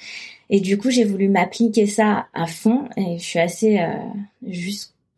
[0.51, 2.89] Et du coup, j'ai voulu m'appliquer ça à fond.
[2.97, 4.51] Et je suis assez euh,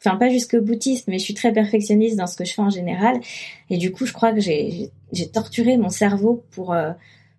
[0.00, 2.70] enfin pas jusque boutiste, mais je suis très perfectionniste dans ce que je fais en
[2.70, 3.20] général.
[3.70, 4.90] Et du coup, je crois que j'ai
[5.32, 6.92] torturé mon cerveau pour euh,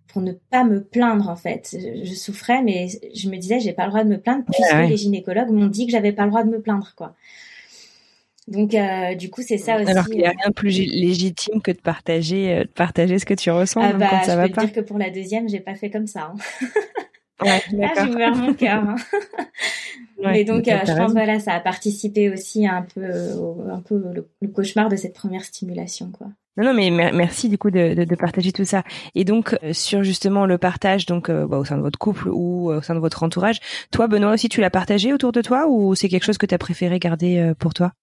[0.10, 1.76] pour ne pas me plaindre en fait.
[2.04, 4.88] Je, souffrais, mais je me disais j'ai pas le droit de me plaindre puisque ouais.
[4.88, 7.16] les gynécologues m'ont dit que j'avais pas le droit de me plaindre quoi.
[8.48, 9.90] Donc euh, du coup c'est ça aussi.
[9.90, 13.20] Alors qu'il n'y a euh, rien de plus légitime que de partager, euh, de partager
[13.20, 14.62] ce que tu ressens, ah même bah, quand ça je va peux pas.
[14.62, 16.34] te dire que pour la deuxième j'ai pas fait comme ça.
[16.34, 16.36] hein.
[17.42, 18.84] Ouais, Là j'ai ouvert mon cœur.
[18.84, 18.96] hein.
[20.18, 23.80] Ouais, mais donc euh, je pense voilà ça a participé aussi un peu au- un
[23.80, 26.28] peu le, le cauchemar de cette première stimulation quoi.
[26.60, 28.84] Non, non, mais mer- merci du coup de, de, de partager tout ça.
[29.16, 32.28] Et donc euh, sur justement le partage, donc euh, bah, au sein de votre couple
[32.28, 33.60] ou euh, au sein de votre entourage,
[33.92, 36.54] toi Benoît aussi tu l'as partagé autour de toi ou c'est quelque chose que tu
[36.54, 37.94] as préféré garder pour toi?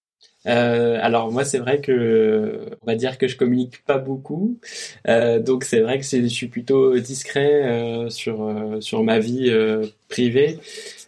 [0.45, 4.57] Alors moi c'est vrai que on va dire que je communique pas beaucoup,
[5.05, 9.51] donc c'est vrai que je suis plutôt discret sur sur ma vie
[10.07, 10.59] privée.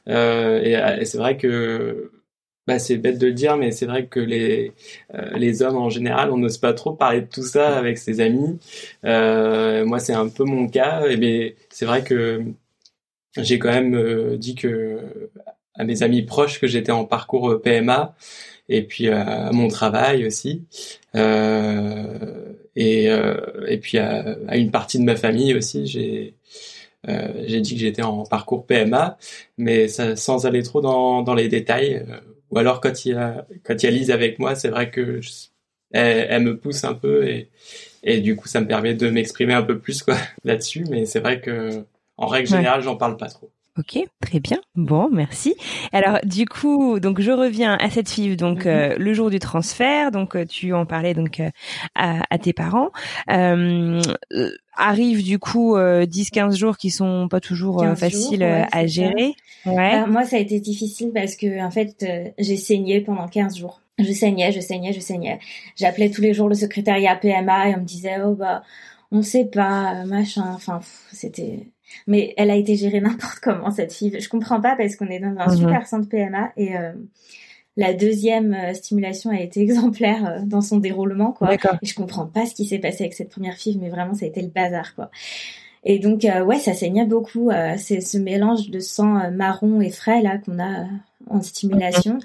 [0.07, 2.11] Et, et c'est vrai que
[2.69, 4.73] bah, c'est bête de le dire, mais c'est vrai que les
[5.15, 8.21] euh, les hommes en général on n'ose pas trop parler de tout ça avec ses
[8.21, 8.59] amis.
[9.05, 12.43] Euh, moi c'est un peu mon cas, mais c'est vrai que
[13.37, 14.99] j'ai quand même euh, dit que
[15.73, 18.15] à mes amis proches que j'étais en parcours PMA
[18.69, 20.63] et puis à mon travail aussi
[21.15, 23.05] et
[23.67, 26.35] et puis à, une partie de ma famille aussi j'ai
[27.47, 29.17] j'ai dit que j'étais en parcours PMA
[29.57, 32.05] mais sans aller trop dans dans les détails
[32.51, 34.89] ou alors quand il y a quand il y a Lise avec moi c'est vrai
[34.89, 35.29] que je-
[35.91, 37.49] elle, elle me pousse un peu et
[38.03, 41.19] et du coup ça me permet de m'exprimer un peu plus quoi là-dessus mais c'est
[41.19, 41.83] vrai que
[42.17, 42.57] en règle Ouais.
[42.57, 44.59] générale j'en parle pas trop Ok, très bien.
[44.75, 45.55] Bon, merci.
[45.93, 48.35] Alors, du coup, donc je reviens à cette FIV.
[48.35, 48.71] Donc, Mhm.
[48.71, 51.49] euh, le jour du transfert, donc euh, tu en parlais donc euh,
[51.95, 52.91] à, à tes parents.
[53.31, 54.01] Euh,
[54.79, 58.61] arrivent du coup euh, 10-15 jours qui sont pas toujours euh, 15 jours, faciles ouais,
[58.63, 59.33] euh, à gérer.
[59.65, 59.77] Ouais.
[59.91, 63.57] Alors, moi, ça a été difficile parce que, en fait, euh, j'ai saigné pendant 15
[63.57, 63.81] jours.
[63.97, 65.39] Je saignais, je saignais, je saignais.
[65.75, 68.63] J'appelais tous les jours le secrétariat PMA et on me disait, oh, bah,
[69.11, 70.45] on sait pas, machin.
[70.55, 70.79] Enfin,
[71.11, 71.67] c'était,
[72.07, 74.15] mais elle a été gérée n'importe comment, cette fille.
[74.19, 75.57] Je comprends pas parce qu'on est dans un Mhm.
[75.57, 76.93] super centre PMA et, euh,
[77.79, 81.53] la deuxième euh, stimulation a été exemplaire euh, dans son déroulement, quoi.
[81.53, 84.25] Et je comprends pas ce qui s'est passé avec cette première fille, mais vraiment, ça
[84.25, 85.09] a été le bazar, quoi.
[85.83, 87.49] Et donc, euh, ouais, ça saignait beaucoup.
[87.49, 90.87] euh, c'est ce mélange de sang euh, marron et frais là qu'on a
[91.29, 92.19] en stimulation.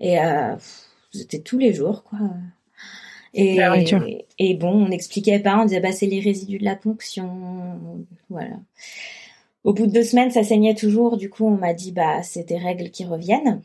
[0.00, 0.16] Et
[1.12, 2.18] c'était tous les jours, quoi.
[3.34, 7.28] Et bon, on n'expliquait pas, on disait bah c'est les résidus de la ponction,
[8.30, 8.56] voilà.
[9.64, 11.16] Au bout de deux semaines, ça saignait toujours.
[11.16, 13.60] Du coup, on m'a dit bah c'est tes règles qui reviennent.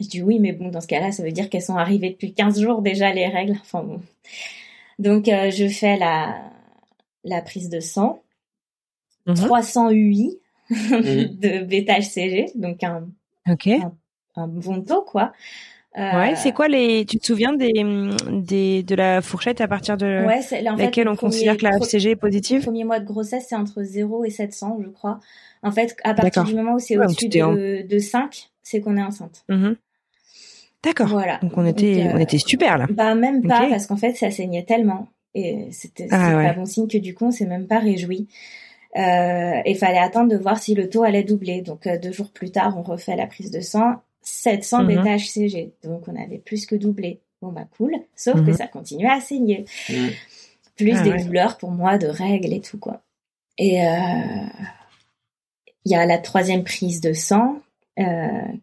[0.00, 2.32] Je dis oui, mais bon, dans ce cas-là, ça veut dire qu'elles sont arrivées depuis
[2.32, 3.56] 15 jours déjà les règles.
[3.60, 4.00] Enfin bon.
[4.98, 6.36] Donc euh, je fais la
[7.24, 8.22] la prise de sang,
[9.26, 9.34] Mhm.
[9.34, 10.38] 300 UI
[10.70, 13.08] de bêta-HCG, donc un,
[14.46, 15.32] bon taux quoi.
[15.96, 17.04] Euh, Ouais, c'est quoi les.
[17.06, 17.72] Tu te souviens des,
[18.30, 21.64] des de la fourchette à partir de ouais, en laquelle le on premier- considère que
[21.64, 24.88] la FCG est Le positive premier mois de grossesse, c'est entre 0 et 700, je
[24.90, 25.18] crois.
[25.62, 28.96] En fait, à partir du moment où c'est Ouais, au-dessus en- de 5, c'est qu'on
[28.96, 29.44] est enceinte.
[29.48, 29.76] Mhm.
[30.84, 31.08] D'accord.
[31.08, 31.38] Voilà.
[31.38, 32.86] Donc on était Donc, euh, on était super là.
[32.90, 35.08] Bah même pas, parce qu'en fait, ça saignait tellement.
[35.34, 36.46] Et c'était Ah, ouais.
[36.48, 38.28] pas bon signe que du coup, on s'est même pas réjoui.
[38.96, 41.60] Euh, et fallait attendre de voir si le taux allait doubler.
[41.62, 44.86] Donc euh, deux jours plus tard, on refait la prise de sang, 700 Mhm.
[44.88, 45.72] bêta-HCG.
[45.84, 47.20] Donc on avait plus que doublé.
[47.42, 48.46] Bon bah cool, sauf Mhm.
[48.46, 49.64] que ça continuait à saigner.
[49.90, 50.10] Mhm.
[50.76, 51.24] plus Ah des ouais.
[51.24, 53.02] douleurs pour moi de règles et tout quoi.
[53.58, 54.46] Et euh,
[55.84, 57.56] il y a la troisième prise de sang
[57.98, 58.04] euh,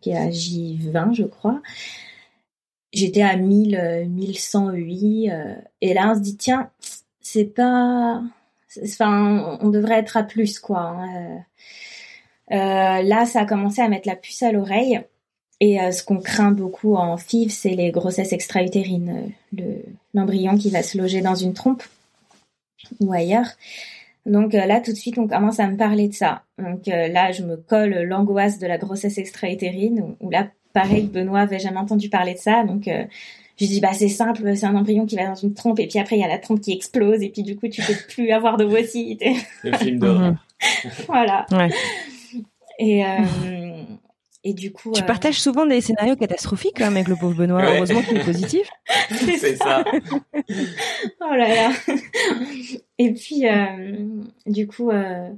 [0.01, 1.62] qui est à J20 je crois.
[2.95, 6.71] J'étais à 1000 euh, 1100 UI euh, et là on se dit tiens
[7.21, 8.21] c'est pas
[8.84, 10.79] enfin on devrait être à plus quoi.
[10.79, 11.38] hein, euh.
[12.51, 15.01] Euh, là ça a commencé à mettre la puce à l'oreille
[15.60, 20.58] et euh, ce qu'on craint beaucoup en FIV c'est les grossesses extra-utérines, euh, le l'embryon
[20.58, 21.84] qui va se loger dans une trompe
[22.99, 23.47] ou ailleurs.
[24.25, 26.43] Donc euh, là, tout de suite, on commence à me parler de ça.
[26.58, 31.39] Donc euh, là, je me colle l'angoisse de la grossesse extra-utérine, où là, pareil, Benoît
[31.39, 32.63] avait jamais entendu parler de ça.
[32.63, 33.05] Donc euh,
[33.59, 35.97] je dis, bah c'est simple, c'est un embryon qui va dans une trompe, et puis
[35.97, 38.31] après, il y a la trompe qui explose, et puis du coup, tu peux plus
[38.31, 39.23] avoir d'ovocytes.
[39.63, 40.31] Le film d'horreur.
[40.31, 40.91] Mhm.
[41.07, 41.45] voilà.
[41.51, 41.69] Ouais.
[42.77, 43.83] Et, euh,
[44.43, 44.91] et du coup...
[44.91, 47.61] Tu euh, partages souvent des scénarios catastrophiques quand même avec le pauvre Benoît.
[47.61, 47.77] Ouais.
[47.77, 48.69] Heureusement qu'il est positif.
[49.09, 49.83] C'est ça.
[51.21, 51.71] Oh là là.
[52.97, 54.05] Et puis, euh,
[54.45, 55.29] du coup, euh,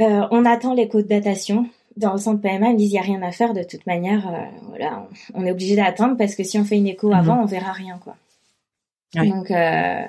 [0.00, 1.68] euh, on attend l'écho de datation.
[1.96, 3.86] Dans le centre PMA, ils me disent il n'y a rien à faire de toute
[3.86, 4.28] manière.
[4.28, 7.40] euh, voilà, on, on est obligé d'attendre parce que si on fait une écho avant,
[7.40, 8.16] on verra rien, quoi.
[9.14, 9.28] Ouais.
[9.28, 10.02] Donc, euh,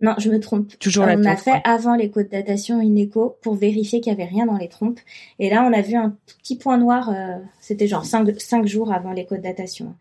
[0.00, 0.78] non, je me trompe.
[0.78, 1.62] Toujours on a fait ouais.
[1.64, 5.00] avant l'écho de datation une écho pour vérifier qu'il y avait rien dans les trompes.
[5.38, 7.08] Et là, on a vu un tout petit point noir.
[7.10, 9.94] euh, C'était genre cinq, cinq jours avant l'écho de datation.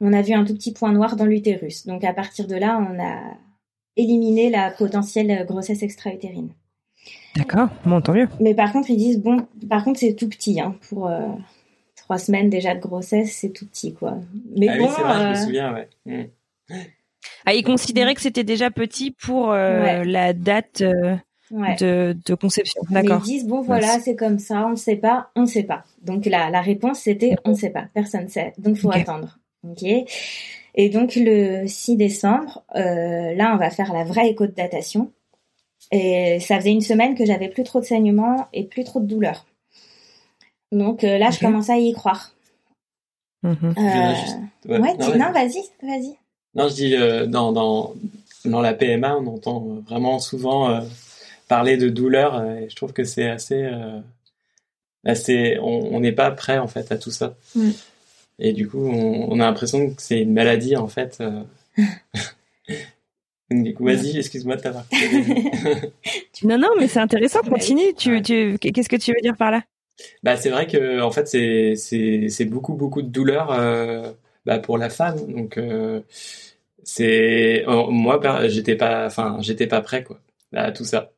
[0.00, 1.84] On a vu un tout petit point noir dans l'utérus.
[1.86, 3.36] Donc à partir de là, on a
[3.96, 6.52] éliminé la potentielle grossesse extra-utérine.
[7.36, 7.68] D'accord.
[7.86, 8.28] Bon, tant mieux.
[8.40, 11.20] Mais par contre, ils disent bon, par contre, c'est tout petit hein, pour euh,
[11.96, 14.18] trois semaines déjà de grossesse, c'est tout petit quoi.
[14.56, 15.88] Mais Ah bon, oui, c'est vrai, je euh, me souviens, ouais.
[16.06, 16.28] Mhm.
[17.46, 20.04] Ah, il considérait que c'était déjà petit pour euh, Ouais.
[20.04, 21.16] la date euh,
[21.50, 21.76] ouais.
[21.76, 22.80] de, de conception.
[22.90, 23.20] Mais ils D'accord.
[23.22, 25.84] disent bon voilà c'est comme ça, on ne sait pas, on ne sait pas.
[26.02, 28.96] Donc la, la réponse c'était on ne sait pas, personne ne sait, donc faut Ok.
[28.96, 29.38] attendre.
[29.68, 29.82] Ok.
[30.74, 35.10] Et donc le 6 décembre, euh, là on va faire la vraie écho de datation.
[35.92, 39.06] Et ça faisait une semaine que j'avais plus trop de saignements et plus trop de
[39.06, 39.44] douleurs.
[40.72, 42.32] Donc euh, là je commençais à y croire.
[43.44, 46.16] Euh, voudrais juste- ouais, Ouais, dis- non, non vas-y, vas-y.
[46.54, 47.94] Non, je dis euh, dans, dans
[48.44, 50.80] dans la PMA, on entend vraiment souvent euh,
[51.48, 52.42] parler de douleur.
[52.44, 53.98] et je trouve que c'est assez euh,
[55.04, 55.58] assez.
[55.60, 57.34] On on n'est pas prêt en fait à tout ça.
[57.56, 57.70] Mm.
[58.38, 61.20] Et du coup, on, on a l'impression que c'est une maladie en fait.
[63.50, 64.84] du coup, vas-y, excuse-moi de t'avoir.
[66.42, 67.40] Non, non, mais c'est intéressant.
[67.42, 67.92] Continue.
[67.96, 68.22] Tu, Ouais.
[68.22, 69.62] tu, qu'est-ce que tu veux dire par là?
[70.22, 74.10] Bah, c'est vrai que en fait, c'est c'est c'est beaucoup beaucoup de douleur euh,
[74.46, 75.16] bah, pour la femme.
[75.30, 76.00] Donc euh,
[76.82, 80.18] c'est oh, moi j'étais pas enfin j'étais pas prêt quoi
[80.54, 81.12] à tout ça.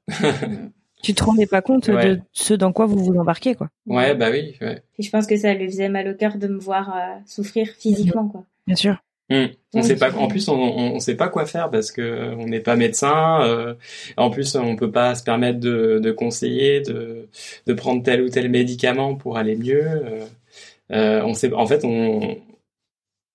[1.02, 2.16] Tu te rendais pas compte Ouais.
[2.16, 3.68] de ce dans quoi vous vous embarquez, quoi.
[3.86, 4.82] Ouais, bah oui, ouais.
[4.98, 7.68] Et je pense que ça lui faisait mal au cœur de me voir euh, souffrir
[7.78, 8.44] physiquement quoi.
[8.66, 8.96] Bien sûr.
[9.74, 10.12] On sait pas.
[10.14, 13.42] En plus, on, on, on sait pas quoi faire parce que on n'est pas médecin.
[13.42, 13.74] euh,
[14.16, 17.28] en plus, on peut pas se permettre de, de conseiller, de,
[17.66, 19.82] de prendre tel ou tel médicament pour aller mieux.
[19.84, 20.24] euh,
[20.92, 21.52] euh, on sait.
[21.54, 22.36] En fait, on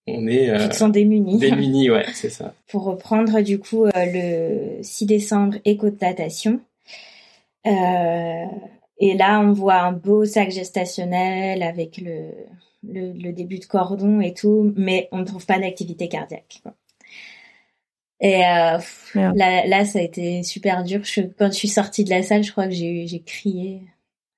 [0.09, 1.37] on est euh, Ils sont démunis.
[1.39, 1.89] démunis.
[1.89, 2.53] Ouais, c'est ça.
[2.69, 6.59] pour reprendre du coup le 6 décembre écho de datation.
[7.65, 8.45] Euh,
[8.99, 12.29] et là, on voit un beau sac gestationnel avec le,
[12.83, 16.59] le, le début de cordon et tout, mais on ne trouve pas d'activité cardiaque.
[16.63, 16.73] quoi.
[18.19, 21.03] Et euh, pff, là, là, ça a été super dur.
[21.03, 23.83] Je, quand je suis sortie de la salle, je crois que j'ai j'ai crié,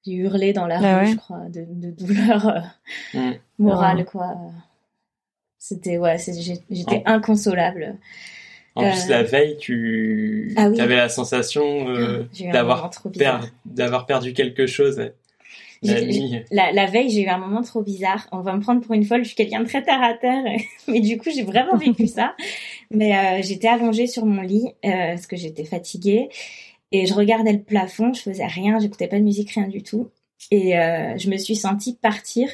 [0.05, 2.65] j'ai hurlé dans la Ah rue, ouais je crois, de, de douleur
[3.15, 4.35] euh, morale, quoi.
[5.57, 6.17] C'était ouais,
[6.69, 7.97] j'étais inconsolable.
[8.75, 11.93] En plus, la veille, tu ah avais la sensation
[12.51, 12.91] d'avoir
[13.65, 15.11] d'avoir perdu quelque chose.
[15.81, 18.27] La, la, veille, j'ai eu un moment trop bizarre.
[18.31, 19.23] On va me prendre pour une folle.
[19.23, 20.43] Je suis quelqu'un de très terre à terre,
[20.87, 22.35] mais du coup, j'ai vraiment vécu ça.
[22.91, 26.29] Mais euh, j'étais allongée sur mon lit euh, parce que j'étais fatiguée
[26.91, 28.13] et je regardais le plafond.
[28.13, 30.09] Je faisais rien, j'écoutais pas de musique, rien du tout.
[30.51, 32.49] Et euh, je me suis sentie partir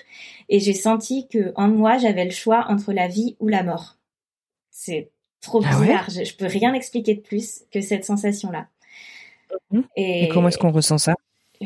[0.50, 3.98] et j'ai senti que en moi, j'avais le choix entre la vie ou la mort.
[4.72, 5.12] C'est
[5.42, 6.10] trop ah bizarre.
[6.10, 8.68] je, je, peux rien expliquer de plus que cette sensation-là.
[9.72, 9.82] Mmh.
[9.96, 11.14] et comment est-ce qu'on ressent ça?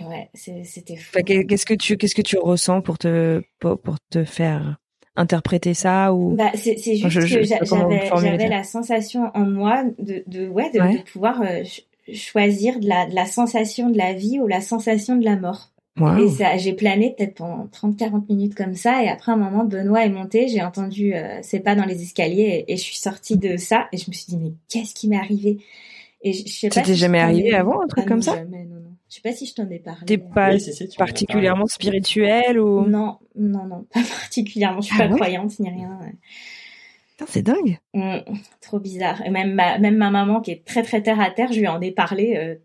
[0.08, 1.20] Ouais, c'était fou.
[1.24, 3.80] qu'est-ce que tu qu'est-ce que tu ressens pour te pour,
[4.10, 4.78] te faire
[5.16, 6.36] interpréter ça ou?
[6.36, 11.64] Bah, c'est juste que j'avais la sensation en moi de, de ouais de, pouvoir euh,
[12.14, 15.72] choisir de la, de la sensation de la vie ou la sensation de la mort.
[16.18, 19.04] Et ça, j'ai plané peut-être pendant 30-40 minutes comme ça.
[19.04, 20.48] Et après un moment, Benoît est monté.
[20.48, 23.90] J'ai entendu euh, ses pas dans les escaliers et, je suis sortie de ça.
[23.92, 25.58] Et je me suis dit mais qu'est-ce qui m'est arrivé?
[26.22, 26.84] Et je, sais pas.
[26.84, 28.38] jamais arrivé avant un truc ah comme ça?
[29.10, 30.06] Je sais pas si je t'en ai parlé.
[30.06, 30.52] T'es pas
[30.98, 34.82] particulièrement spirituel ou Non, non, non, pas particulièrement.
[34.82, 36.00] Je suis ah pas croyante ni rien.
[37.28, 37.80] C'est dingue.
[37.94, 38.20] Mmh,
[38.62, 39.26] trop bizarre.
[39.26, 41.68] Et même ma, même ma maman qui est très très terre à terre, je lui
[41.68, 42.56] en ai parlé euh,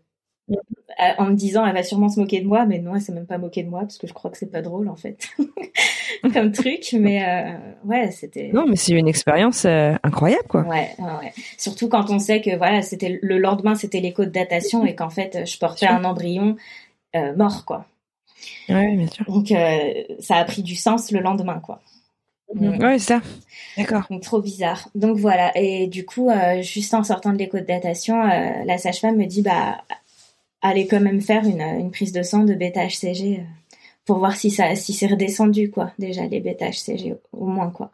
[1.17, 3.25] en me disant elle va sûrement se moquer de moi, mais non, elle s'est même
[3.25, 5.29] pas moquée de moi parce que je crois que c'est pas drôle en fait
[6.33, 6.95] comme truc.
[6.99, 8.51] Mais euh, ouais, c'était.
[8.53, 10.61] Non, mais c'est une expérience euh, incroyable quoi.
[10.61, 14.85] Ouais, ouais, Surtout quand on sait que voilà, c'était le lendemain, c'était l'écho de datation
[14.85, 16.55] et qu'en fait, je portais un embryon
[17.35, 17.85] mort quoi.
[18.69, 19.25] Ouais, bien sûr.
[19.25, 19.53] Donc
[20.19, 21.81] ça a pris du sens le lendemain quoi.
[22.53, 22.81] Mm.
[22.81, 23.21] Ouais, ça.
[23.77, 24.03] D'accord.
[24.09, 24.89] Donc trop bizarre.
[24.95, 25.51] Donc voilà.
[25.57, 26.29] Et du coup,
[26.61, 29.77] juste en sortant de l'écho de datation, la sage-femme me dit bah
[30.67, 33.43] aller quand même faire une, une prise de sang de bêta-HCG euh,
[34.05, 37.91] pour voir si ça si c'est redescendu quoi déjà les bêta-HCG au moins quoi.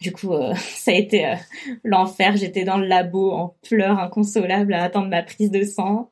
[0.00, 1.34] Du coup euh, ça a été euh,
[1.82, 6.10] l'enfer, j'étais dans le labo en pleurs inconsolables à attendre ma prise de sang.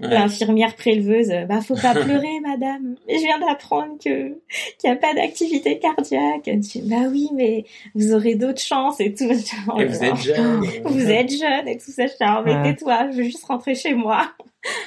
[0.00, 2.96] L'infirmière préleveuse, bah faut pas pleurer madame.
[3.08, 4.28] je viens d'apprendre que
[4.78, 6.50] qu'il n'y a pas d'activité cardiaque.
[6.84, 9.24] bah oui mais vous aurez d'autres chances et tout.
[9.24, 10.64] et vous êtes jeune.
[10.84, 12.06] vous êtes jeune et tout ça.
[12.06, 14.30] Je mais tais-toi, je veux juste rentrer chez moi.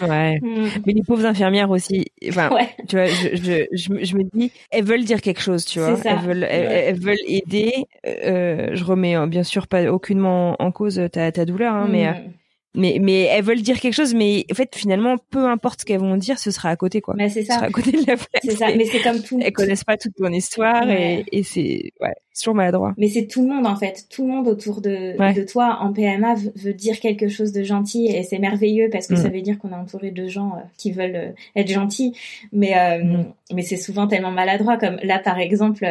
[0.02, 0.40] Ouais.
[0.50, 0.68] Mm.
[0.86, 2.06] Mais les pauvres infirmières aussi.
[2.28, 2.50] Enfin,
[2.88, 5.98] tu vois, je, je, je, me dis, elles veulent dire quelque chose, tu vois.
[6.04, 7.86] Elles veulent, elles, veulent aider.
[8.06, 12.10] Euh, je remets hein, bien sûr pas aucunement en cause ta, ta douleur, hein, mais
[12.10, 12.34] mm
[12.76, 16.00] mais mais elles veulent dire quelque chose mais en fait finalement peu importe ce qu'elles
[16.00, 17.16] vont dire ce sera à côté quoi.
[17.18, 18.68] Mais c'est ça ce sera à côté de la c'est ça.
[18.76, 19.40] Mais c'est comme tout.
[19.42, 22.94] Elles connaissent pas toute ton histoire et, et c'est ouais toujours maladroit.
[22.98, 24.06] Mais c'est tout le monde en fait.
[24.10, 28.08] Tout le monde autour de de toi en PMA veut, dire quelque chose de gentil
[28.08, 29.34] et c'est merveilleux parce que ça mm.
[29.34, 32.16] veut dire qu'on est entouré de gens euh, qui veulent euh, être gentils.
[32.52, 33.34] Mais euh, mm.
[33.54, 35.86] mais c'est souvent tellement maladroit comme là par exemple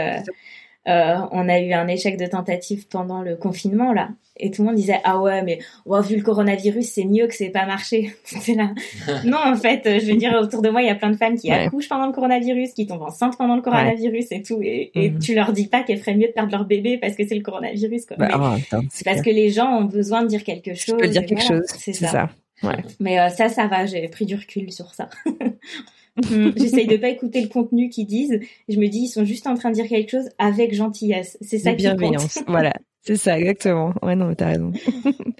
[0.87, 4.69] euh, on a eu un échec de tentative pendant le confinement là, et tout le
[4.69, 5.59] monde disait ah ouais mais
[6.03, 8.15] vu le coronavirus c'est mieux que c'est pas marché.
[8.25, 8.71] c'est là.
[9.25, 11.37] non en fait, je veux dire autour de moi il y a plein de femmes
[11.37, 15.19] qui accouchent pendant le coronavirus, qui tombent enceintes pendant le coronavirus et tout, et, mhm.
[15.19, 17.43] tu leur dis pas qu'elles feraient mieux de perdre leur bébé parce que c'est le
[17.43, 18.17] coronavirus quoi.
[18.17, 18.57] Bah,
[18.91, 20.97] c'est parce que les gens ont besoin de dire quelque chose.
[20.99, 21.65] peux dire quelque chose.
[21.67, 22.29] C'est ça.
[22.63, 22.77] Ouais.
[23.01, 23.87] Mais euh, ça, ça va.
[23.87, 25.09] J'ai pris du recul sur ça.
[26.31, 26.51] Mm.
[26.57, 28.41] J'essaye de pas écouter le contenu qu'ils disent.
[28.69, 31.39] Je me dis, ils sont juste en train de dire quelque chose avec gentillesse.
[31.41, 32.43] C'est ça qui bienveillance.
[32.47, 32.73] voilà.
[33.03, 33.95] C'est ça, exactement.
[34.03, 34.73] Ouais, non, mais t'as raison.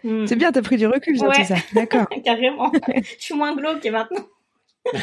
[0.05, 0.27] Mm.
[0.27, 1.57] C'est bien, t'as pris du recul sur tout ça.
[1.75, 2.07] D'accord.
[2.25, 2.73] Carrément.
[2.97, 4.25] Je suis moins glauque maintenant.
[4.95, 5.01] oh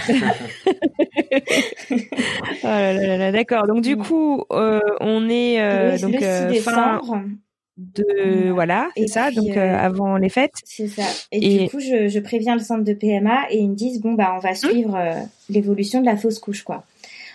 [2.64, 3.68] là là là, d'accord.
[3.68, 4.04] Donc du mm.
[4.04, 7.22] coup, euh, on est euh, donc euh, décembre
[7.78, 10.54] de voilà c'est ça donc euh, euh, avant les fêtes.
[10.64, 11.04] c'est ça.
[11.32, 14.14] Et, du coup je, je, préviens le centre de PMA et ils me disent bon
[14.14, 14.56] bah on va hum.
[14.56, 15.20] suivre euh,
[15.50, 16.86] l'évolution de la fausse couche quoi.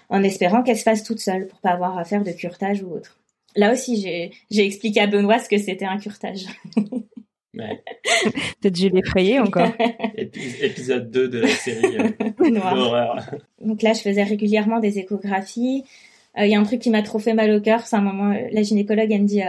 [0.08, 2.90] En espérant qu'elle se fasse toute seule pour pas avoir à faire de curtage ou
[2.90, 3.18] autre.
[3.54, 6.46] Là aussi j'ai j'ai expliqué à Benoît ce que c'était un curtage.
[7.52, 7.82] Ouais.
[8.60, 9.72] peut-être j'ai l'effrayé encore.
[10.16, 11.96] Épisode 2 de la série
[12.38, 13.28] d'horreur.
[13.60, 15.82] Donc là je faisais régulièrement des échographies.
[16.38, 18.32] Il y a un truc qui m'a trop fait mal au cœur c'est un moment
[18.52, 19.42] la gynécologue elle me dit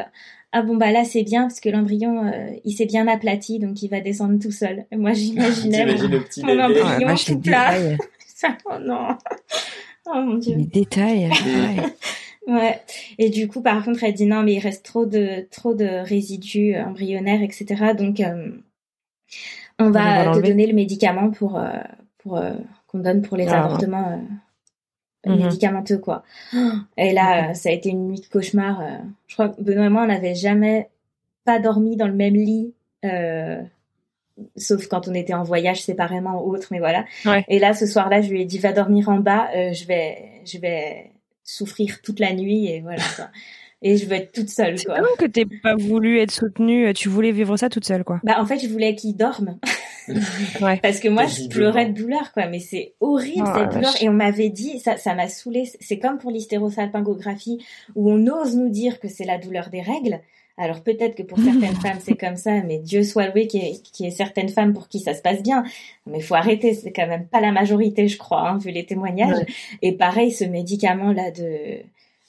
[0.54, 3.82] ah bon bah là c'est bien parce que l'embryon euh, il s'est bien aplati donc
[3.82, 4.86] il va descendre tout seul.
[4.92, 6.10] Et moi j'imaginais mon,
[6.44, 7.74] mon embryon ah, tout plat.
[8.66, 9.18] oh non.
[10.08, 10.58] Oh mon dieu.
[10.58, 11.30] Les détails.
[12.48, 12.82] ouais.
[13.18, 15.86] Et du coup par contre elle dit non mais il reste trop de trop de
[15.86, 17.94] résidus embryonnaires etc.
[17.98, 18.52] Donc euh,
[19.80, 21.70] on, va, te donner le médicament pour euh,
[22.18, 22.42] pour
[22.88, 23.64] qu'on donne pour les ah.
[23.64, 24.22] avortements
[25.26, 25.44] Mhm.
[25.44, 26.24] médicamenteux quoi.
[26.98, 28.82] Et là, ça a été une nuit de cauchemar.
[28.82, 28.98] Euh.
[29.28, 30.90] Je crois que Benoît et moi, on n'avait jamais
[31.46, 32.74] pas dormi dans le même lit,
[33.06, 33.62] euh,
[34.56, 37.06] sauf quand on était en voyage séparément ou autre, mais voilà.
[37.48, 40.42] Et là, ce soir-là, je lui ai dit va dormir en bas, euh, je vais,
[40.46, 41.12] je vais
[41.44, 43.04] souffrir toute la nuit et voilà.
[43.82, 44.78] et je veux être toute seule.
[44.78, 48.20] C'est dingue que t'aies pas voulu être soutenue, tu voulais vivre ça toute seule, quoi.
[48.24, 49.58] Bah en fait, je voulais qu'il dorme.
[50.62, 50.78] ouais.
[50.82, 52.48] Parce que moi, je pleurais de douleur, quoi.
[52.48, 53.94] Mais c'est horrible oh, cette douleur.
[54.02, 55.70] Et on m'avait dit, ça, ça m'a saoulé.
[55.80, 57.64] C'est comme pour l'hystérosalpingographie,
[57.96, 60.20] où on ose nous dire que c'est la douleur des règles.
[60.58, 64.06] Alors peut-être que pour certaines femmes c'est comme ça, mais Dieu soit loué qu'il y,
[64.06, 65.64] ait certaines femmes pour qui ça se passe bien.
[66.06, 68.86] Mais il faut arrêter, c'est quand même pas la majorité, je crois, hein, vu les
[68.86, 69.44] témoignages.
[69.82, 71.80] Et pareil, ce médicament là de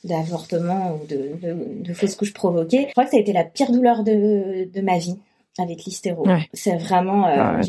[0.05, 3.45] d'avortement ou de, de, de fausse couche provoquée, je crois que ça a été la
[3.45, 5.17] pire douleur de, de ma vie
[5.59, 6.27] avec l'hystéro.
[6.53, 7.61] C'est vraiment euh, ah,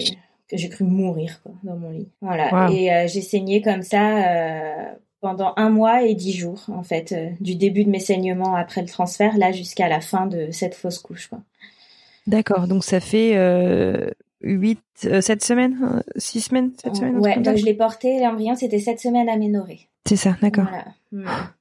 [0.49, 2.09] que j'ai cru mourir quoi, dans mon lit.
[2.21, 2.69] Voilà.
[2.71, 4.85] Et euh, j'ai saigné comme ça euh,
[5.21, 8.87] pendant un mois et dix jours en fait, du début de mes saignements après le
[8.87, 11.29] transfert là jusqu'à la fin de cette fausse couche.
[12.27, 12.67] D'accord.
[12.67, 14.09] Donc ça fait euh,
[14.41, 14.79] 8,
[15.21, 17.19] 7 semaines, 6 semaines, 7 semaines.
[17.19, 17.39] Ouais.
[17.39, 19.87] Donc je l'ai porté l'embryon, c'était 7 semaines aménorrhée.
[20.05, 20.37] C'est ça.
[20.41, 20.65] D'accord.
[21.11, 21.53] Voilà.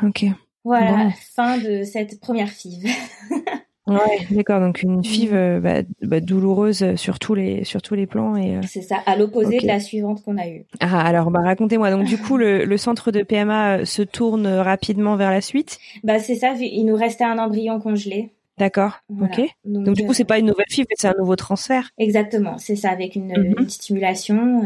[0.00, 0.06] Hmm.
[0.08, 0.26] Ok.
[0.64, 2.88] Voilà, fin de cette première FIV.
[3.86, 4.60] ouais, d'accord.
[4.60, 5.36] Donc une FIV mm.
[5.36, 8.56] euh, bah, bah, douloureuse sur tous les sur tous les plans et.
[8.56, 10.64] Euh, C'est ça, à l'opposé de la suivante qu'on a eue.
[10.80, 11.90] Ah alors bah racontez-moi.
[11.90, 15.78] Donc du coup le, le centre de PMA euh, se tourne rapidement vers la suite?
[16.04, 16.54] Bah c'est ça.
[16.58, 18.32] Il nous restait un embryon congelé.
[18.58, 19.00] D'accord.
[19.20, 19.42] Ok.
[19.64, 21.90] Donc, du coup c'est pas une nouvelle FIV, c'est un nouveau transfert.
[21.98, 22.56] Exactement.
[22.58, 23.62] C'est ça avec une, mm-hmm.
[23.62, 24.62] une stimulation.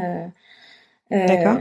[1.13, 1.59] Euh, D'accord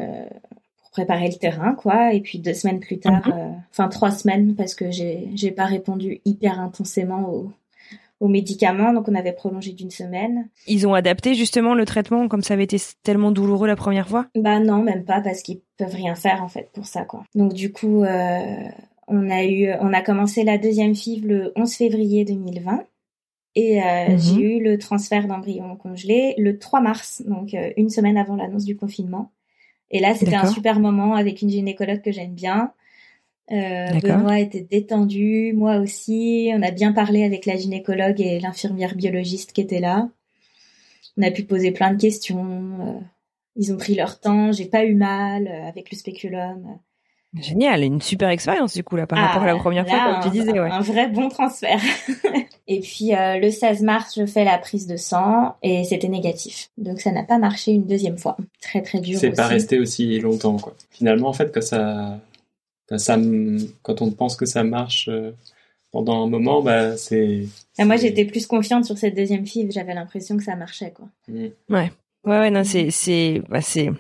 [1.00, 2.14] préparer le terrain, quoi.
[2.14, 3.34] Et puis deux semaines plus tard, mhm.
[3.34, 7.52] euh, enfin trois semaines, parce que j'ai pas répondu hyper intensément aux,
[8.20, 10.50] aux médicaments, donc on avait prolongé d'une semaine.
[10.68, 14.28] Ils ont adapté justement le traitement comme ça avait été tellement douloureux la première fois?
[14.36, 17.24] Bah non, même pas, parce qu'ils peuvent rien faire en fait pour ça, quoi.
[17.34, 18.68] Donc du coup, euh,
[19.08, 22.84] on a eu, on a commencé la deuxième FIV le 11 février 2020.
[23.56, 24.18] Et euh, mhm.
[24.20, 28.76] j'ai eu le transfert d'embryon congelé le 3 mars, donc une semaine avant l'annonce du
[28.76, 29.32] confinement.
[29.92, 32.74] Et là, c'était un super moment avec une gynécologue que j'aime bien.
[33.52, 36.52] Euh, Benoît était détendu, moi aussi.
[36.54, 40.10] On a bien parlé avec la gynécologue et l'infirmière biologiste qui était là.
[41.18, 42.80] On a pu poser plein de questions.
[42.82, 43.00] Euh,
[43.56, 44.52] ils ont pris leur temps.
[44.52, 46.78] J'ai pas eu mal euh, avec le spéculum.
[47.38, 50.32] Génial, une super expérience du coup là par rapport à la ah, première fois comme
[50.32, 50.52] tu disais.
[50.52, 50.72] Ouais.
[50.72, 51.80] Un vrai bon transfert.
[52.68, 56.72] et puis euh, le 16 mars, je fais la prise de sang et c'était négatif.
[56.80, 58.36] Donc ça n'a pas marché une deuxième fois.
[58.62, 59.20] Très très dur.
[59.20, 60.74] C'est pas resté aussi longtemps quoi.
[60.90, 62.20] Finalement en fait quand ça,
[62.98, 63.18] ça
[63.84, 65.32] quand on pense que ça marche euh,
[65.92, 67.44] pendant un moment, bah c'est.
[67.78, 69.68] moi j'étais plus confiante sur cette deuxième fille.
[69.70, 71.06] J'avais l'impression que ça marchait quoi.
[71.28, 71.46] Mm.
[71.70, 71.92] Ouais.
[72.26, 73.92] Ouais ouais non c'est c'est bah, c'est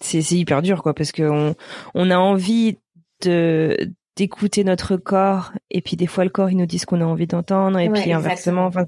[0.00, 1.54] c'est hyper dur quoi parce que on
[1.94, 2.78] on a envie
[3.22, 3.76] de
[4.16, 7.04] d'écouter notre corps et puis des fois le corps il nous dit ce qu'on a
[7.04, 8.86] envie d'entendre et puis inversement enfin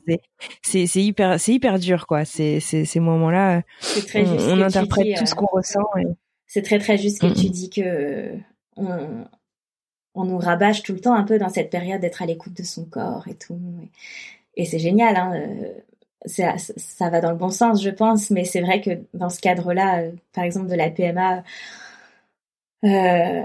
[0.63, 3.63] c'est c'est hyper c'est hyper dur quoi c'est c'est ces moments là
[4.15, 5.85] on, on interprète tout ce qu'on ressent
[6.47, 8.33] c'est très très juste que tu dis que
[8.77, 9.27] on,
[10.15, 12.63] on nous rabâche tout le temps un peu dans cette période d'être à l'écoute de
[12.63, 13.61] son corps et tout
[14.57, 15.73] et, c'est génial hein euh,
[16.25, 19.41] ça, ça va dans le bon sens, je pense, mais c'est vrai que dans ce
[19.41, 21.43] cadre-là, euh, par exemple de la PMA,
[22.85, 23.43] euh,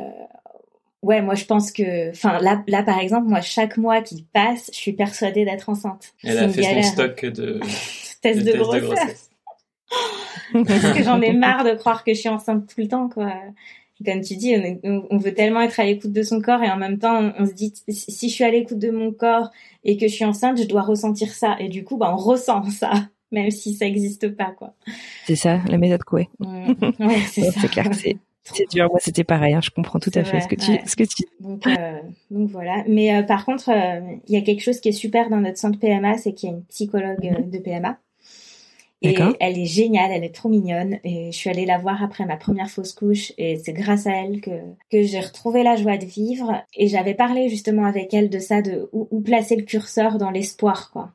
[1.01, 4.69] ouais, moi je pense que, enfin là, là par exemple, moi chaque mois qui passe,
[4.71, 6.13] je suis persuadée d'être enceinte.
[6.23, 7.59] Elle a fait son stock de
[8.21, 9.29] tests de, grossesse.
[10.53, 13.33] Parce que j'en ai marre de croire que je suis enceinte tout le temps, quoi
[14.05, 16.99] comme tu dis, on, veut tellement être à l'écoute de son corps et en même
[16.99, 19.49] temps, on, se dit si je suis à l'écoute de mon corps
[19.83, 21.55] et que je suis enceinte, je dois ressentir ça.
[21.59, 22.91] Et du coup, bah, on ressent ça,
[23.31, 24.73] même si ça n'existe pas, quoi.
[25.25, 26.29] C'est ça, la méthode Coué.
[26.39, 28.17] Ouais, c'est clair c'est.
[28.45, 30.97] C'est dur, moi c'était pareil, hein, je comprends tout à fait ce que tu, ce
[30.97, 31.23] que tu.
[31.39, 32.83] Donc, euh, donc voilà.
[32.89, 35.57] Mais euh, par contre, euh, il y a quelque chose qui est super dans notre
[35.57, 37.49] centre PMA, c'est qu'il y a une psychologue mhm.
[37.49, 37.97] de PMA
[39.03, 40.97] et elle est géniale, elle est trop mignonne.
[41.03, 44.11] Et je suis allée la voir après ma première fausse couche et c'est grâce à
[44.11, 44.51] elle que,
[44.89, 46.63] que j'ai retrouvé la joie de vivre.
[46.75, 50.89] Et j'avais parlé justement avec elle de ça, de où, placer le curseur dans l'espoir,
[50.91, 51.11] quoi.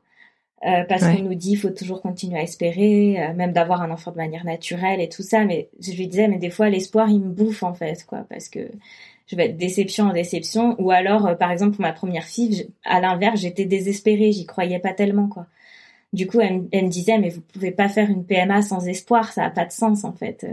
[0.65, 3.91] Euh, parce qu'on nous dit il faut toujours continuer à espérer, euh, même d'avoir un
[3.91, 5.45] enfant de manière naturelle et tout ça.
[5.45, 8.49] Mais je lui disais, mais des fois l'espoir il me bouffe en fait, quoi, parce
[8.49, 8.69] que
[9.27, 10.75] je vais être déception en déception.
[10.79, 14.79] Ou alors, euh, par exemple pour ma première fille, à l'inverse, j'étais désespérée, j'y croyais
[14.79, 15.47] pas tellement, quoi.
[16.11, 19.45] Du coup, elle, me disait, mais vous pouvez pas faire une PMA sans espoir, ça
[19.45, 20.45] a pas de sens en fait.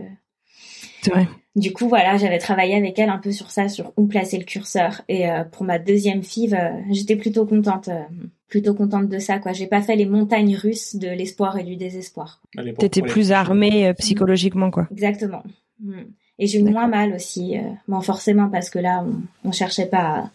[1.02, 1.26] C'est vrai.
[1.56, 4.44] Du coup, voilà, j'avais travaillé avec elle un peu sur ça, sur où placer le
[4.44, 5.00] curseur.
[5.08, 8.02] Et euh, pour ma deuxième fille, euh, j'étais plutôt contente, euh,
[8.46, 9.38] plutôt contente de ça.
[9.38, 12.42] Quoi, j'ai pas fait les montagnes russes de l'espoir et du désespoir.
[12.78, 14.86] T'étais plus armée psychologiquement, quoi.
[14.90, 15.42] Exactement.
[15.80, 16.02] Mm.
[16.38, 17.56] Et j'ai eu moins mal aussi,
[17.88, 20.30] bon forcément parce que là, on, on cherchait pas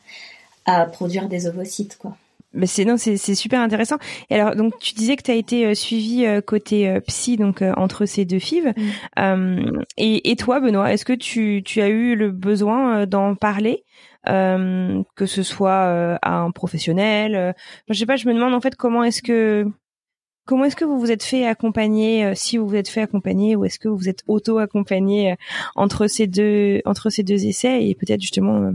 [0.65, 2.17] à, à produire des ovocytes, quoi.
[2.53, 3.97] Mais c'est non, c'est super intéressant.
[4.29, 7.37] Et alors donc tu disais que tu as été euh, suivi euh, côté euh, psy
[7.37, 8.73] donc entre ces deux fives.
[9.17, 9.83] Mm.
[9.97, 13.83] et, et toi Benoît, est-ce que tu tu as eu le besoin d'en parler
[14.25, 17.55] que ce soit à un professionnel
[17.87, 19.65] Je sais pas, je me demande en fait comment est-ce que
[20.45, 23.65] comment est-ce que vous vous êtes fait accompagner si vous vous êtes fait accompagner ou
[23.65, 25.35] est-ce que vous vous êtes auto accompagné
[25.75, 28.73] entre ces deux entre ces deux essais et peut-être justement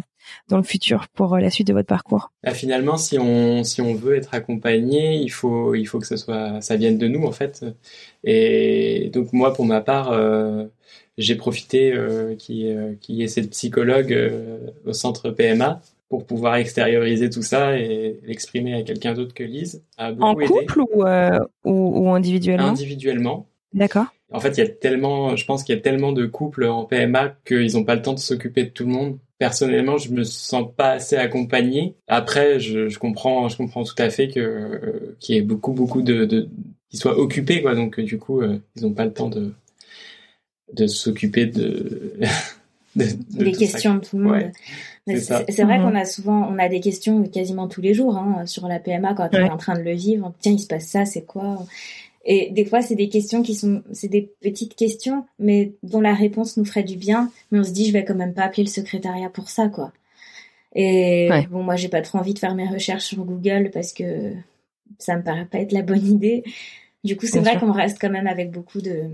[0.48, 3.80] dans le futur pour euh, la suite de votre parcours bah, Finalement, si on si
[3.80, 7.24] on veut être accompagné, il faut il faut que ça soit ça vienne de nous
[7.24, 7.64] en fait.
[8.24, 10.64] Et donc moi, pour ma part, euh,
[11.18, 12.56] j'ai profité euh, qu'il
[13.08, 14.16] y ait cette psychologue
[14.84, 19.82] au centre PMA pour pouvoir extérioriser tout ça et l'exprimer à quelqu'un d'autre que Lise.
[19.98, 21.04] en couple Ou,
[21.64, 22.68] ou, ou individuellement?
[22.68, 23.48] Individuellement.
[23.72, 24.06] D'accord.
[24.32, 26.84] En fait, il y a tellement, je pense qu'il y a tellement de couples en
[26.84, 30.24] PMA qu'ils n'ont pas le temps de s'occuper de tout le monde personnellement, je me
[30.24, 31.94] sens pas assez accompagné.
[32.08, 35.72] Après, je, je comprends, je comprends tout à fait que euh, qu'il y ait beaucoup,
[35.72, 36.48] beaucoup de, de
[36.90, 37.74] qu'ils soient occupés, quoi.
[37.74, 39.52] Donc, du coup, euh, ils ont pas le temps de
[40.72, 42.18] de s'occuper de,
[42.96, 44.52] de, des questions de tout le monde.
[45.06, 45.96] c'est vrai qu'on mhm.
[45.96, 49.28] a souvent, on a des questions quasiment tous les jours hein, sur la PMA quand
[49.32, 50.34] on est en train de le vivre.
[50.40, 51.64] Tiens, il se passe ça, c'est quoi?
[52.28, 56.12] Et des fois, c'est des questions qui sont, c'est des petites questions, mais dont la
[56.12, 57.30] réponse nous ferait du bien.
[57.50, 59.92] Mais on se dit, je vais quand même pas appeler le secrétariat pour ça, quoi.
[60.74, 64.32] Et bon, moi, j'ai pas trop envie de faire mes recherches sur Google parce que
[64.98, 66.42] ça me paraît pas être la bonne idée.
[67.04, 69.04] Du coup, c'est vrai qu'on reste quand même avec beaucoup de,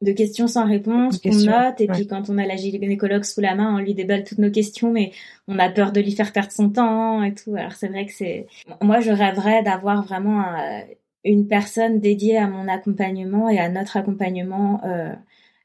[0.00, 3.56] de questions sans réponse, qu'on note, et puis quand on a la gynécologue sous la
[3.56, 5.10] main, on lui déballe toutes nos questions, mais
[5.48, 7.56] on a peur de lui faire perdre son temps et tout.
[7.56, 8.46] Alors c'est vrai que c'est,
[8.80, 10.82] moi je rêverais d'avoir vraiment un,
[11.24, 14.80] une personne dédiée à mon accompagnement et à notre accompagnement.
[14.84, 15.14] Euh,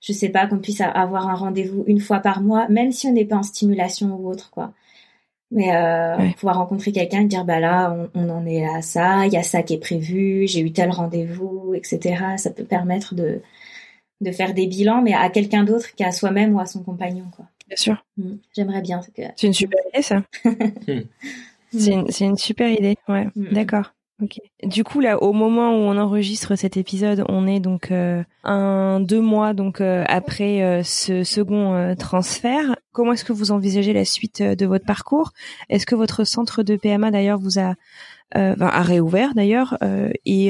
[0.01, 3.13] je sais pas qu'on puisse avoir un rendez-vous une fois par mois, même si on
[3.13, 4.73] n'est pas en stimulation ou autre, quoi.
[5.51, 9.33] Mais euh, pouvoir rencontrer quelqu'un et dire bah là on, en est à ça, il
[9.33, 12.35] y a ça qui est prévu, j'ai eu tel rendez-vous, etc.
[12.37, 13.41] Ça peut permettre de
[14.21, 17.45] de faire des bilans, mais à quelqu'un d'autre qu'à soi-même ou à son compagnon, quoi.
[17.67, 18.05] Bien sûr.
[18.17, 18.35] Mm.
[18.55, 19.01] J'aimerais bien.
[19.35, 20.23] C'est une super idée ça.
[21.71, 23.27] c'est une, une, super idée, ouais.
[23.35, 23.53] Mm.
[23.53, 23.94] D'accord.
[24.21, 24.39] Ok.
[24.63, 29.01] Du coup là, au moment où on enregistre cet épisode, on est donc euh, un
[29.01, 32.77] deux mois donc euh, après euh, ce second transfert.
[32.93, 35.33] Comment est-ce que vous envisagez la suite de votre parcours?
[35.69, 37.75] Est-ce que votre centre de PMA d'ailleurs vous a
[38.33, 39.77] a réouvert d'ailleurs
[40.25, 40.49] et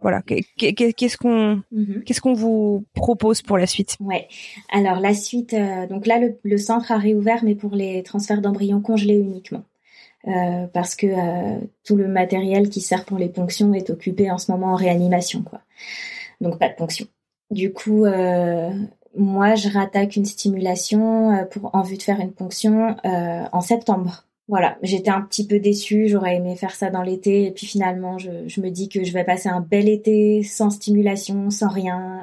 [0.00, 2.04] voilà qu'est-ce qu'on mhm.
[2.06, 3.96] qu'est-ce qu'on vous propose pour la suite?
[4.00, 4.28] Ouais.
[4.70, 5.54] Alors la suite
[5.90, 9.64] donc là le, le centre a réouvert mais pour les transferts d'embryons congelés uniquement.
[10.28, 14.38] Euh, parce que euh, tout le matériel qui sert pour les ponctions est occupé en
[14.38, 15.60] ce moment en réanimation, quoi.
[16.40, 17.06] Donc pas de ponction.
[17.50, 18.70] Du coup, euh,
[19.16, 24.24] moi, je rattaque une stimulation pour en vue de faire une ponction en septembre.
[24.48, 28.18] Voilà, j'étais un petit peu déçue, j'aurais aimé faire ça dans l'été, et puis finalement,
[28.18, 32.20] je, je, me dis que je vais passer un bel été sans stimulation, sans rien,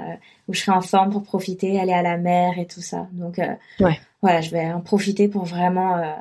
[0.48, 3.08] où je serai en forme pour profiter, aller à la mer et tout ça.
[3.14, 3.40] Donc,
[3.80, 4.00] ouais.
[4.22, 6.14] voilà, je vais en profiter pour vraiment euh,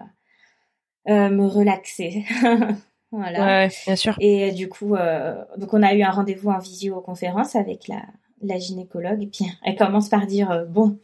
[1.08, 2.24] me relaxer.
[3.12, 3.44] voilà.
[3.44, 4.16] Ouais, bien sûr.
[4.20, 8.02] Et euh, du coup, euh, donc on a eu un rendez-vous en visioconférence avec la,
[8.42, 10.98] la gynécologue et puis elle commence par dire bon.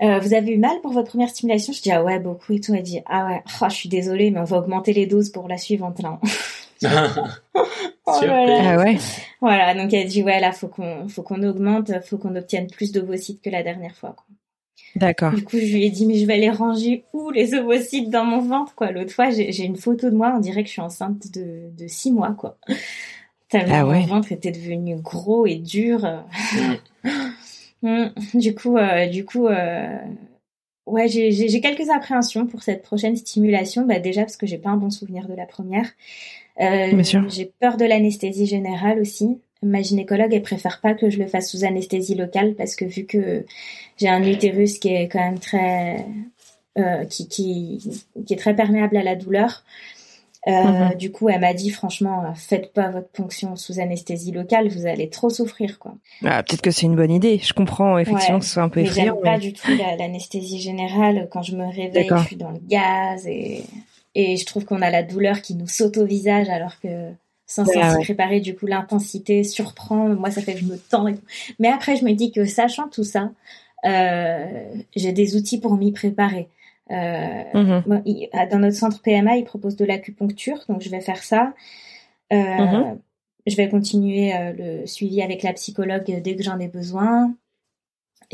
[0.00, 1.72] vous avez eu mal pour votre première stimulation?
[1.72, 2.74] Je dis ah ouais beaucoup et tout.
[2.74, 5.48] Elle dit ah ouais, oh, je suis désolée mais on va augmenter les doses pour
[5.48, 6.20] la suivante là.
[6.84, 7.60] oh,
[8.04, 8.72] voilà.
[8.72, 8.98] Ah ouais.
[9.40, 12.92] Voilà donc elle dit ouais là faut qu'on faut qu'on augmente, faut qu'on obtienne plus
[12.92, 14.14] d'ovocytes que la dernière fois.
[14.16, 14.26] Quoi.
[14.96, 15.32] D'accord.
[15.32, 18.24] Du coup, je lui ai dit, mais je vais les ranger où les ovocytes dans
[18.24, 18.92] mon ventre, quoi.
[18.92, 21.86] L'autre fois, j'ai une photo de moi, on dirait que je suis enceinte de, de
[21.88, 22.56] six mois, quoi.
[23.48, 26.24] Tellement ah mon ventre était devenu gros et dur.
[27.82, 28.06] Mm.
[28.34, 29.98] du coup, euh, du coup, euh,
[30.86, 33.84] ouais, j'ai quelques appréhensions pour cette prochaine stimulation.
[33.84, 35.88] Bah déjà parce que j'ai pas un bon souvenir de la première.
[36.60, 41.26] Euh, j'ai peur de l'anesthésie générale aussi ma gynécologue, elle préfère pas que je le
[41.26, 43.44] fasse sous anesthésie locale parce que vu que
[43.96, 46.06] j'ai un utérus qui est quand même très,
[46.78, 49.64] euh, qui, qui, qui est très perméable à la douleur.
[50.46, 50.94] Euh, mhm.
[50.96, 55.08] Du coup, elle m'a dit franchement, faites pas votre ponction sous anesthésie locale, vous allez
[55.08, 55.94] trop souffrir, quoi.
[56.22, 57.40] Ah, peut-être que c'est une bonne idée.
[57.42, 61.28] Je comprends effectivement que ce soit un peu mais J'aime pas du tout l'anesthésie générale.
[61.30, 63.64] Quand je me réveille, je suis dans le gaz et
[64.14, 67.10] et je trouve qu'on a la douleur qui nous saute au visage alors que
[67.46, 68.40] sans s'y préparer.
[68.40, 70.08] Du coup, l'intensité surprend.
[70.08, 71.06] Moi, ça fait que je me tends.
[71.58, 73.30] Mais après, je me dis que sachant tout ça,
[73.84, 74.64] euh,
[74.96, 76.48] j'ai des outils pour m'y préparer.
[76.90, 78.02] Euh, mhm.
[78.50, 81.54] dans notre centre PMA, ils proposent de l'acupuncture, donc je vais faire ça.
[82.32, 82.98] Euh, mhm.
[83.46, 87.34] Je vais continuer le suivi avec la psychologue dès que j'en ai besoin.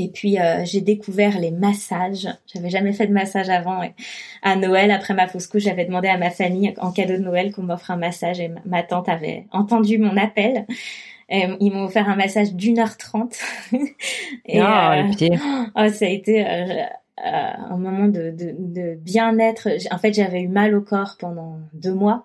[0.00, 2.28] Et puis j'ai découvert les massages.
[2.52, 3.82] J'avais jamais fait de massage avant.
[3.82, 3.92] Et
[4.42, 7.52] à Noël, après ma fausse couche, j'avais demandé à ma famille en cadeau de Noël
[7.52, 8.40] qu'on m'offre un massage.
[8.40, 10.66] Et ma tante avait entendu mon appel.
[11.28, 13.36] Et ils m'ont offert un massage d'une heure trente.
[14.46, 15.04] et ah,
[15.76, 16.44] oh, ça a été
[17.22, 19.68] un moment de, de, de bien-être.
[19.90, 22.24] En fait, j'avais eu mal au corps pendant deux mois.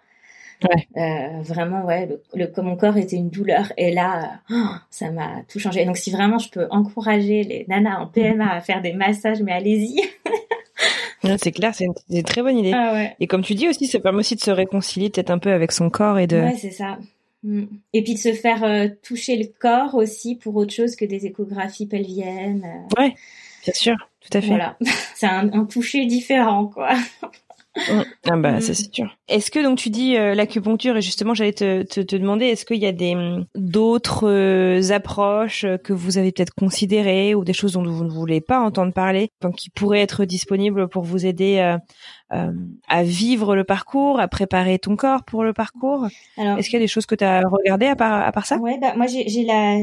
[0.63, 0.87] Ouais.
[0.97, 5.43] Euh, vraiment, ouais, le, le, mon corps était une douleur et là, oh, ça m'a
[5.47, 5.85] tout changé.
[5.85, 9.51] Donc, si vraiment je peux encourager les nanas en PMA à faire des massages, mais
[9.51, 10.01] allez-y.
[11.37, 12.71] c'est clair, c'est une, très bonne idée.
[12.73, 13.15] Ah ouais.
[13.19, 15.71] Et comme tu dis aussi, ça permet aussi de se réconcilier peut-être un peu avec
[15.71, 16.37] son corps et de.
[16.37, 16.97] Ouais, c'est ça.
[17.43, 17.65] Mm.
[17.93, 21.25] Et puis de se faire euh, toucher le corps aussi pour autre chose que des
[21.25, 22.63] échographies pelviennes.
[22.65, 23.01] Euh.
[23.01, 23.15] Ouais,
[23.63, 24.47] bien sûr, tout à fait.
[24.47, 24.77] Voilà,
[25.15, 26.89] c'est un, un toucher différent, quoi.
[27.77, 28.01] Mm.
[28.29, 28.75] Ah bah ça mm.
[28.75, 29.17] c'est sûr.
[29.27, 32.65] Est-ce que donc tu dis euh, l'acupuncture et justement j'allais te, te, te, demander est-ce
[32.65, 37.53] qu'il y a des mm, d'autres euh, approches que vous avez peut-être considérées ou des
[37.53, 41.25] choses dont vous ne voulez pas entendre parler donc qui pourraient être disponibles pour vous
[41.25, 41.77] aider euh,
[42.24, 46.07] euh, à vivre le parcours, à préparer ton corps pour le parcours
[46.37, 48.57] Est-ce qu'il y a des choses que tu as regardées à part, à part ça?
[48.57, 49.77] Ouais, bah, moi j'ai la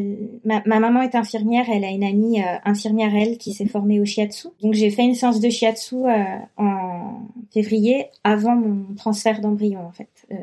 [0.44, 4.00] ma, ma, maman est infirmière, elle a une amie euh, infirmière elle qui s'est formée
[4.00, 4.48] au shiatsu.
[4.60, 6.24] Donc j'ai fait une séance de shiatsu euh,
[6.56, 7.20] en
[7.52, 10.26] février avant mon transfert d'embryon en fait.
[10.32, 10.36] Euh,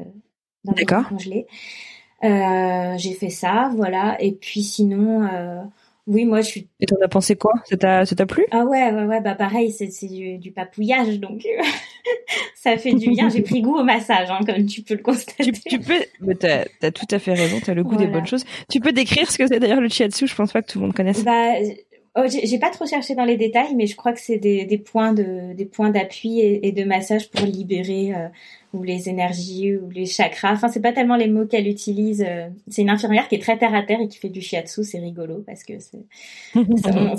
[0.65, 1.05] D'accord.
[2.23, 4.21] Euh, j'ai fait ça, voilà.
[4.21, 5.61] Et puis sinon, euh,
[6.09, 6.67] oui, moi je suis.
[6.79, 7.53] Et t'en as pensé quoi?
[7.65, 8.43] Ça t'a, plu?
[8.49, 11.45] Ah ouais, ouais, ouais, bah pareil, c'est, du, du papouillage, donc
[12.55, 13.29] ça fait du bien.
[13.29, 15.51] J'ai pris goût au massage, hein, comme tu peux le constater.
[15.51, 17.59] Tu, tu peux, t'as, as tout à fait raison.
[17.63, 18.43] T'as le goût des bonnes choses.
[18.71, 20.25] Tu peux décrire ce que c'est d'ailleurs le shiatsu?
[20.25, 21.23] Je pense pas que tout le monde connaisse.
[21.23, 21.53] Bah,
[22.15, 24.79] oh, j'ai, pas trop cherché dans les détails, mais je crois que c'est des, des
[24.79, 28.27] points de, des points d'appui et, et de massage pour libérer euh,
[28.73, 30.53] ou les énergies ou les chakras.
[30.53, 32.23] Enfin, c'est pas tellement les mots qu'elle utilise.
[32.27, 34.83] Euh, c'est une infirmière qui est très terre à terre et qui fait du shiatsu.
[34.83, 36.05] C'est rigolo parce que c'est,
[36.55, 37.15] on,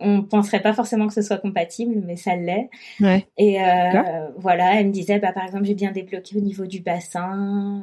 [0.00, 2.70] on, penserait pas forcément que ce soit compatible, mais ça l'est.
[3.00, 3.26] Ouais.
[3.36, 6.80] Et euh, voilà, elle me disait, bah par exemple, j'ai bien débloqué au niveau du
[6.80, 7.82] bassin.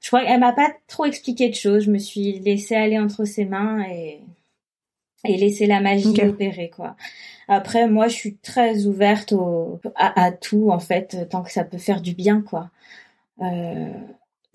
[0.00, 1.84] Je crois qu'elle m'a pas trop expliqué de choses.
[1.84, 4.20] Je me suis laissée aller entre ses mains et
[5.24, 6.96] et laisser la magie opérer quoi.
[7.48, 11.78] Après moi je suis très ouverte au, à, tout en fait tant que ça peut
[11.78, 12.70] faire du bien quoi.
[13.42, 13.92] Euh,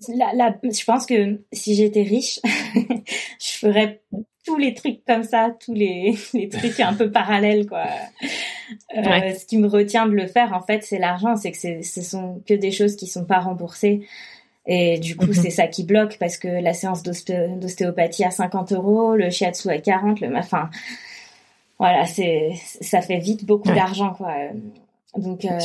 [0.08, 2.40] la, je pense que si j'étais riche,
[2.74, 4.00] je ferais
[4.46, 7.86] tous les trucs comme ça, tous les, les trucs un peu parallèles quoi.
[8.96, 12.02] Euh, Ce qui me retient de le faire en fait, c'est l'argent, c'est que ce
[12.02, 14.06] sont que des choses qui sont pas remboursées.
[14.66, 15.34] Et du coup, mhm.
[15.34, 19.78] c'est ça qui bloque parce que la séance d'ostéopathie à 50 euros, le shiatsu à
[19.78, 20.68] 40, le, enfin,
[21.78, 24.34] voilà, c'est, ça fait vite beaucoup d'argent, quoi.
[25.16, 25.58] Donc, euh,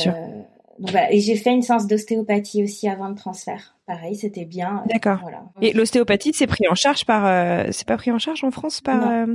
[0.78, 1.12] donc voilà.
[1.12, 3.76] Et j'ai fait une séance d'ostéopathie aussi avant le transfert.
[3.86, 4.82] Pareil, c'était bien.
[4.86, 5.18] D'accord.
[5.22, 5.44] Voilà.
[5.60, 8.80] Et l'ostéopathie, c'est pris en charge par, euh, c'est pas pris en charge en France
[8.80, 9.26] par, euh,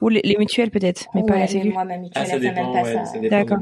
[0.00, 1.70] ou les, mutuelles peut-être, mais pas la Sécu.
[1.70, 3.18] Moi, ma mutuelle, ah, ça, dépend, pas ça.
[3.30, 3.58] D'accord.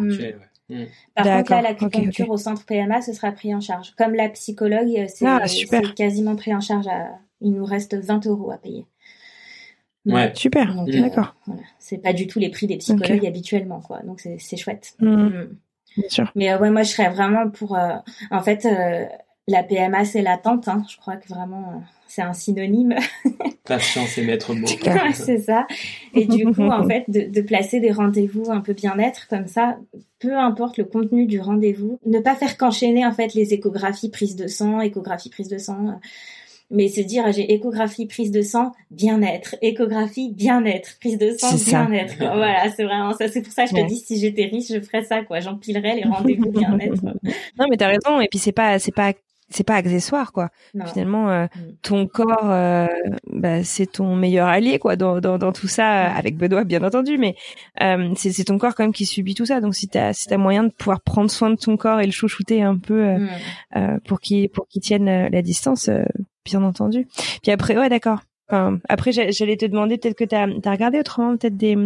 [0.72, 0.86] Mm.
[1.14, 3.94] Par contre, là, l'acupuncture au centre PMA, ce sera pris en charge.
[3.96, 6.86] Comme la psychologue, euh, ah, c'est quasiment pris en charge.
[6.88, 7.18] À...
[7.40, 8.86] Il nous reste 20 euros à payer.
[10.06, 10.32] Ouais.
[10.34, 10.90] Super, mm.
[11.00, 11.36] d'accord.
[11.46, 11.62] Voilà.
[11.78, 14.00] C'est pas du tout les prix des psychologues habituellement, quoi.
[14.02, 14.94] Donc c'est chouette.
[14.98, 15.28] Mm.
[15.96, 16.32] Bien sûr.
[16.34, 17.76] Mais euh, ouais, moi je serais vraiment pour.
[17.76, 17.96] Euh,
[18.30, 18.66] en fait,
[19.46, 20.68] la PMA c'est l'attente.
[20.68, 20.84] Hein.
[20.88, 21.82] Je crois que vraiment
[22.12, 22.94] c'est un synonyme.
[23.64, 24.66] Patience et maître mot.
[25.14, 25.66] c'est ça.
[26.14, 29.78] Et du coup, en fait, de, de placer des rendez-vous un peu bien-être comme ça,
[30.18, 34.36] peu importe le contenu du rendez-vous, ne pas faire qu'enchaîner en fait les échographies, prise
[34.36, 35.98] de sang, échographie, prise de sang
[36.74, 39.56] mais se dire j'ai échographie prise de sang bien-être.
[39.60, 40.98] Échographie bien-être.
[41.00, 42.16] Prise de sang bien-être.
[42.16, 43.28] Voilà c'est vraiment ça.
[43.28, 45.40] C'est pour ça que je te dis si j'étais riche je ferais ça quoi.
[45.40, 47.04] J'empilerais les rendez-vous bien-être.
[47.58, 48.22] Non mais t'as raison.
[48.22, 49.12] Et puis c'est pas c'est pas
[49.53, 50.50] c'est pas accessoire quoi.
[50.86, 51.61] Finalement, euh, mm.
[51.82, 52.86] ton corps, euh,
[53.30, 56.16] bah, c'est ton meilleur allié quoi dans, dans, dans tout ça, mm.
[56.16, 57.36] avec Benoît bien entendu, mais
[57.82, 59.61] euh, c'est ton corps quand même qui subit tout ça.
[59.61, 62.12] Donc si t'as si t'as moyen de pouvoir prendre soin de ton corps et le
[62.12, 63.18] chouchouter un peu
[63.74, 64.00] mm.
[64.07, 65.90] pour qu'il pour qu'il tienne la distance,
[66.44, 67.07] bien entendu.
[67.42, 68.20] Puis après, ouais d'accord
[68.88, 71.76] après, j'allais te demander peut-être que tu as, regardé autrement peut-être des,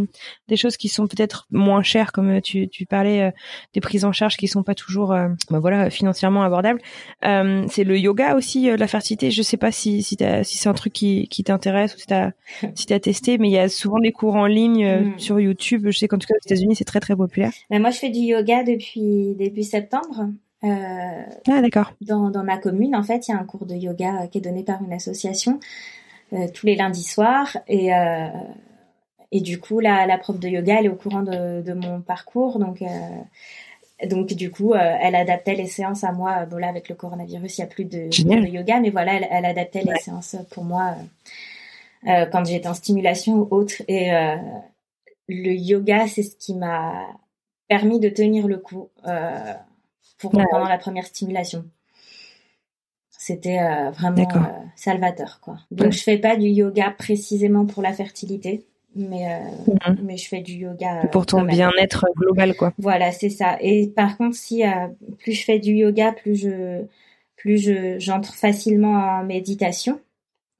[0.48, 3.30] des choses qui sont peut-être moins chères, comme tu, tu parlais euh,
[3.74, 6.80] des prises en charge qui sont pas toujours, euh, bah voilà, financièrement abordables.
[7.24, 9.30] Euh, c'est le yoga aussi, la fertilité.
[9.30, 12.30] Je sais pas si si, si c'est un truc qui, qui t'intéresse ou si t'as
[12.74, 15.18] si t'as testé, mais il y a souvent des cours en ligne hmm.
[15.18, 15.86] sur YouTube.
[15.86, 17.52] Je sais qu'en tout cas aux États-Unis c'est très très populaire.
[17.70, 20.30] Ben moi, je fais du yoga depuis début septembre.
[20.62, 21.92] ah d'accord.
[22.00, 24.40] Dans, dans ma commune, en fait, il y a un cours de yoga qui est
[24.40, 26.05] donné par une association euh,
[26.54, 28.28] tous les lundis soirs et euh,
[29.32, 32.00] et du coup la, la prof de yoga elle est au courant de, de mon
[32.00, 32.86] parcours donc euh,
[34.06, 36.44] donc du coup, elle adaptait les séances à moi.
[36.44, 39.26] Bon là, avec le coronavirus, il y a plus de, de yoga, mais voilà, elle,
[39.30, 40.96] elle adaptait les séances pour moi
[42.06, 43.76] euh, quand j'étais en stimulation ou autre.
[43.88, 44.10] Et
[45.28, 47.06] le yoga, c'est ce qui m'a
[47.68, 49.54] permis de tenir le coup euh,
[50.18, 51.64] pour pendant la première stimulation.
[53.26, 55.58] C'était euh, vraiment euh, salvateur, quoi.
[55.72, 58.64] Donc je fais pas du yoga précisément pour la fertilité,
[58.94, 59.98] mais mhm.
[60.04, 62.72] mais je fais du yoga pour ton bien-être global, quoi.
[62.78, 63.56] Voilà, c'est ça.
[63.60, 64.62] Et par contre, si
[65.18, 66.84] plus je fais du yoga, plus je
[67.34, 69.98] plus je j'entre facilement en méditation.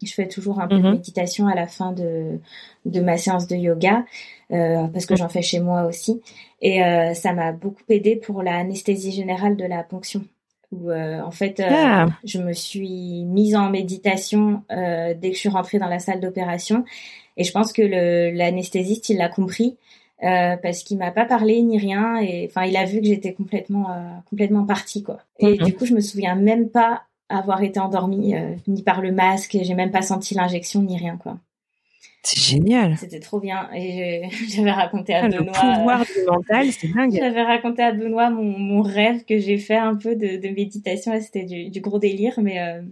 [0.04, 0.92] Je fais toujours un peu de mhm.
[0.94, 2.40] méditation à la fin de,
[2.84, 4.04] de ma séance de yoga
[4.52, 6.20] euh, parce que j'en fais chez moi aussi.
[6.60, 10.24] Et euh, ça m'a beaucoup aidé pour l'anesthésie générale de la ponction.
[10.72, 12.06] Où euh, en fait, euh, ah.
[12.24, 16.20] je me suis mise en méditation euh, dès que je suis rentrée dans la salle
[16.20, 16.84] d'opération.
[17.36, 19.76] Et je pense que l'anesthésiste, il l'a compris.
[20.22, 23.34] Euh, parce qu'il m'a pas parlé ni rien et enfin il a vu que j'étais
[23.34, 25.66] complètement euh, complètement partie quoi et mhm.
[25.66, 29.58] du coup je me souviens même pas avoir été endormie euh, ni par le masque,
[29.60, 31.36] j'ai même pas senti l'injection ni rien quoi.
[32.26, 32.96] C'est génial.
[32.98, 35.52] C'était trop bien et j'avais raconté à ah, Benoît.
[35.62, 37.14] Le pouvoir du mental, c'est dingue.
[37.16, 41.12] J'avais raconté à Benoît mon, mon rêve que j'ai fait un peu de, de méditation.
[41.20, 42.82] C'était du, du, gros délire, mais euh,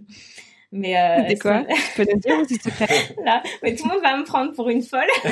[0.71, 0.97] mais.
[0.97, 2.87] Euh, c'est quoi Tu peux nous dire ou c'est secret
[3.25, 5.01] Là, mais tout le monde va me prendre pour une folle.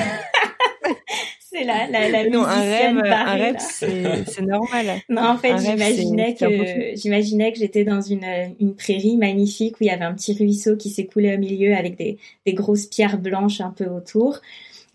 [1.53, 5.01] c'est la, la, la non, un rêve, un rêve, c'est normal.
[5.09, 8.25] Non, en fait, j'imaginais que, j'imaginais que j'étais dans une,
[8.59, 11.97] une prairie magnifique où il y avait un petit ruisseau qui s'écoulait au milieu avec
[11.97, 14.39] des, des grosses pierres blanches un peu autour.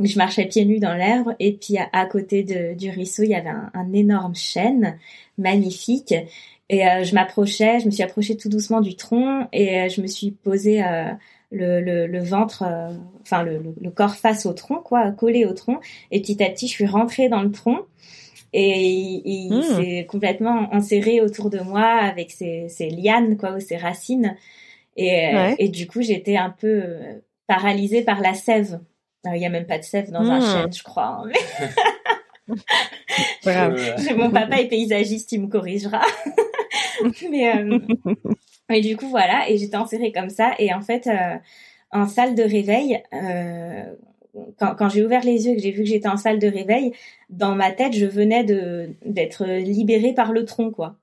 [0.00, 3.34] Je marchais pieds nus dans l'herbe et puis à, côté de, du ruisseau, il y
[3.34, 4.98] avait un, un énorme chêne
[5.38, 6.14] magnifique
[6.70, 10.02] et euh, je m'approchais, je me suis approchée tout doucement du tronc et euh, je
[10.02, 11.10] me suis posée euh,
[11.50, 12.90] le, le, le, ventre, euh,
[13.22, 15.80] enfin le, le, corps face au tronc, quoi, collé au tronc.
[16.10, 17.86] Et petit à petit, je suis rentrée dans le tronc
[18.52, 19.62] et il, hmm.
[19.62, 24.36] s'est complètement enserré autour de moi avec ses, ses lianes, quoi, ou ses racines.
[24.96, 27.14] Et, euh, et du coup, j'étais un peu euh,
[27.46, 28.80] paralysée par la sève.
[29.24, 30.62] Il y a même pas de sève dans un hmm.
[30.62, 31.22] chêne, je crois.
[31.24, 32.54] Hein, mais...
[34.16, 36.02] Mon papa est paysagiste, il me corrigera.
[37.30, 37.52] mais
[38.70, 40.52] et du coup, voilà, et j'étais enserrée comme ça.
[40.58, 41.36] Et en fait, euh,
[41.90, 43.84] en salle de réveil, euh,
[44.58, 46.48] quand, quand j'ai ouvert les yeux et que j'ai vu que j'étais en salle de
[46.48, 46.92] réveil,
[47.30, 50.96] dans ma tête, je venais de d'être libérée par le tronc, quoi.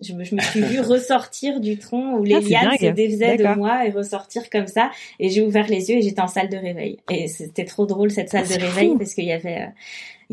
[0.00, 3.36] Je me, je me suis vue ressortir du tronc où les ah, lianes se défaisaient
[3.36, 4.90] de moi et ressortir comme ça.
[5.20, 6.98] Et j'ai ouvert les yeux et j'étais en salle de réveil.
[7.10, 9.66] Et c'était trop drôle cette salle de réveil parce qu'il y avait euh,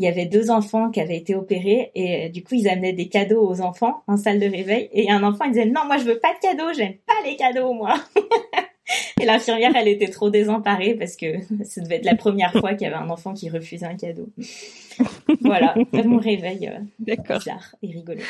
[0.00, 2.94] il y avait deux enfants qui avaient été opérés et euh, du coup ils amenaient
[2.94, 4.88] des cadeaux aux enfants en salle de réveil.
[4.92, 7.36] Et un enfant il disait non moi je veux pas de cadeaux j'aime pas les
[7.36, 7.96] cadeaux moi
[9.20, 11.26] et l'infirmière elle était trop désemparée parce que
[11.64, 14.30] ça devait être la première fois qu'il y avait un enfant qui refusait un cadeau.
[15.42, 15.74] Voilà
[16.04, 17.38] mon réveil euh, D'accord.
[17.38, 18.22] bizarre et rigolo.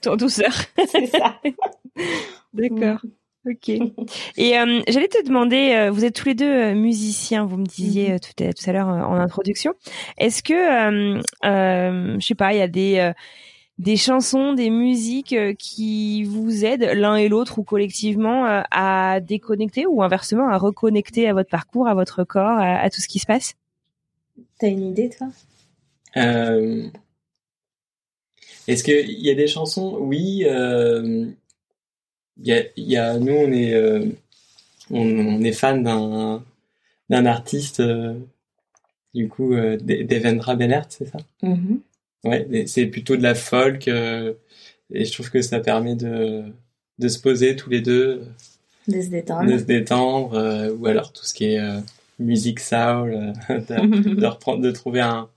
[0.00, 0.52] Tout en douceur.
[0.86, 1.40] C'est ça.
[2.54, 3.00] D'accord.
[3.46, 3.70] Ok.
[4.36, 7.64] Et euh, j'allais te demander, euh, vous êtes tous les deux euh, musiciens, vous me
[7.64, 8.20] disiez mm-hmm.
[8.20, 9.72] tout à, tout à l'heure en introduction.
[10.18, 10.52] Est-ce que,
[11.42, 13.12] je sais pas, il y a des
[13.78, 20.02] des chansons, des musiques qui vous aident l'un et l'autre ou collectivement à déconnecter ou
[20.02, 23.54] inversement à reconnecter à votre parcours, à votre corps, à, tout ce qui se passe?
[24.58, 25.28] T'as une idée, toi?
[28.68, 29.96] Est-ce qu'il y a des chansons?
[29.98, 30.44] Oui
[32.44, 34.06] il y a, nous on est euh,
[34.90, 36.42] on, est fan d'un
[37.08, 38.14] d'un artiste euh,
[39.14, 41.18] du coup euh, Devendra Benert c'est ça?
[41.42, 41.78] Mm-hmm.
[42.24, 46.44] ouais c'est plutôt de la folk et je trouve que ça permet de
[46.98, 48.22] de se poser tous les deux
[48.88, 51.60] de se détendre de se détendre ou alors tout ce qui est
[52.18, 55.28] musique soul de, reprendre de trouver un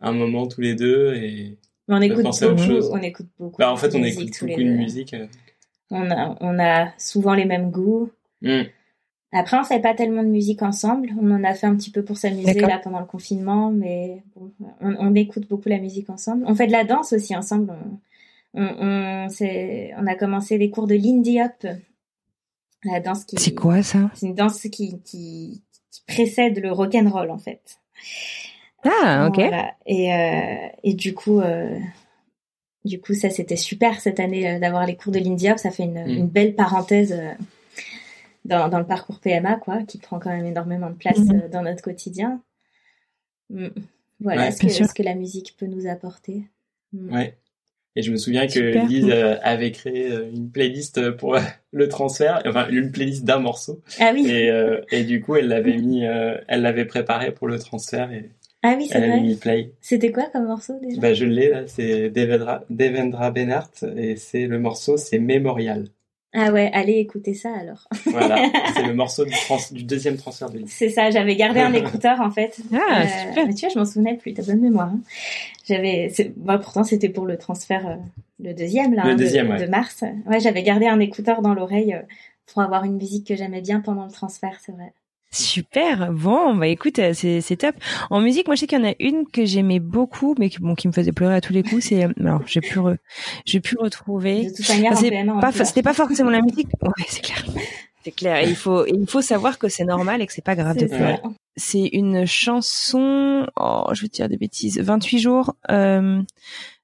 [0.00, 1.56] un moment tous les deux et
[1.88, 3.58] on écoute beaucoup, on écoute beaucoup.
[3.58, 5.14] Bah, en fait, on écoute beaucoup de musique.
[5.90, 8.10] On a, on a souvent les mêmes goûts.
[8.42, 8.62] Mm.
[9.32, 11.10] Après, on fait pas tellement de musique ensemble.
[11.20, 14.22] On en a fait un petit peu pour s'amuser là pendant le confinement, mais
[14.80, 16.44] on, écoute beaucoup la musique ensemble.
[16.46, 17.74] On fait de la danse aussi ensemble.
[18.54, 21.66] On, on, on a commencé les cours de Lindy Hop.
[22.84, 23.36] La danse qui.
[23.36, 24.10] C'est quoi ça?
[24.14, 25.62] C'est une danse qui, qui,
[26.06, 27.78] précède le rock and roll en fait.
[28.84, 29.40] Ah ok.
[29.86, 31.78] Et, euh, et du coup, euh,
[32.86, 35.58] du coup, ça, c'était super cette année euh, d'avoir les cours de l'India.
[35.58, 36.28] Ça fait une, mm.
[36.28, 37.32] belle parenthèse euh,
[38.44, 41.30] dans, le parcours PMA, quoi, qui prend quand même énormément de place mm.
[41.32, 42.40] euh, dans notre quotidien.
[43.50, 43.68] Mm.
[44.20, 46.44] Voilà ce, que, que, la musique peut nous apporter.
[46.94, 47.36] Ouais.
[47.96, 49.10] Et je me souviens que Lise
[49.42, 51.38] avait créé une playlist pour
[51.72, 53.82] le transfert, enfin une playlist d'un morceau.
[53.98, 54.26] Ah oui.
[54.30, 54.50] Et,
[54.90, 58.30] et du coup, elle l'avait mis, elle l'avait préparé pour le transfert et
[58.66, 59.70] ah oui, c'est vrai.
[59.80, 61.00] C'était quoi comme morceau déjà?
[61.00, 63.32] Bah, Je l'ai là, c'est Devendra, Devendra
[63.96, 65.86] et c'est le morceau, c'est Mémorial.
[66.38, 67.88] Ah ouais, allez écouter ça alors.
[68.06, 68.36] voilà,
[68.74, 69.32] c'est le morceau du,
[69.72, 70.70] du deuxième transfert de Lise.
[70.70, 72.58] C'est ça, j'avais gardé un écouteur en fait.
[72.74, 73.54] Ah, euh, super.
[73.54, 74.88] Tu vois, je m'en souvenais plus, t'as bonne mémoire.
[74.88, 75.00] Hein.
[75.66, 77.96] J'avais, moi pourtant c'était pour le transfert, euh,
[78.38, 79.64] le deuxième là, le hein, deuxième, de, ouais.
[79.64, 80.04] de, mars.
[80.26, 82.02] Ouais, j'avais gardé un écouteur dans l'oreille euh,
[82.52, 84.92] pour avoir une musique que j'aimais bien pendant le transfert, c'est vrai.
[85.36, 86.12] Super.
[86.12, 87.74] Bon, bah écoute, euh, c'est c'est top.
[88.10, 90.58] En musique, moi je sais qu'il y en a une que j'aimais beaucoup, mais qui,
[90.60, 91.84] bon, qui me faisait pleurer à tous les coups.
[91.84, 92.94] C'est alors j'ai pu re,
[93.44, 94.50] j'ai pu retrouver.
[94.60, 96.68] Enfin, pas, c'était pas forcément la musique.
[96.82, 97.44] Ouais, c'est clair.
[98.04, 98.36] C'est clair.
[98.38, 100.86] Et il faut, il faut savoir que c'est normal et que c'est pas grave de
[100.86, 101.18] pleurer.
[101.56, 103.46] C'est une chanson.
[103.56, 104.78] Oh, je vais te dire des bêtises.
[104.78, 105.56] 28 jours.
[105.70, 106.22] Euh,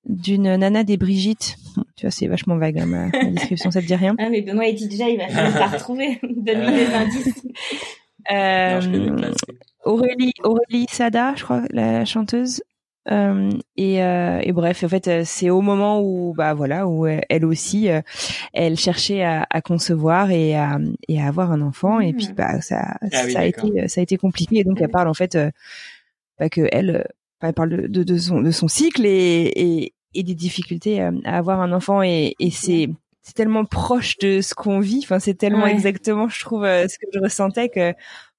[0.05, 1.57] d'une nana des Brigitte.
[1.97, 4.17] Tu vois, c'est vachement vague, hein, ma, ma, description, ça te dit rien.
[4.19, 6.19] Ah, mais Benoît, il dit déjà, il va finir par retrouver.
[6.23, 7.43] Donne-lui des indices.
[8.31, 8.81] Euh,
[9.85, 12.63] Aurélie, Aurélie Sada, je crois, la chanteuse.
[13.11, 17.45] Euh, et, euh, et, bref, en fait, c'est au moment où, bah voilà, où elle
[17.45, 18.01] aussi, euh,
[18.53, 22.03] elle cherchait à, à, concevoir et à, et à avoir un enfant, mmh.
[22.03, 24.59] et puis bah ça, ah, ça oui, a été, ça a été compliqué.
[24.59, 25.37] Et donc elle parle en fait,
[26.39, 27.09] bah, que elle,
[27.41, 31.11] elle parle de, de, de, son, de son cycle et, et, et des difficultés à
[31.25, 32.89] avoir un enfant, et, et c'est
[33.23, 35.01] c'est tellement proche de ce qu'on vit.
[35.03, 35.73] Enfin, c'est tellement ouais.
[35.73, 37.95] exactement, je trouve, ce que je ressentais que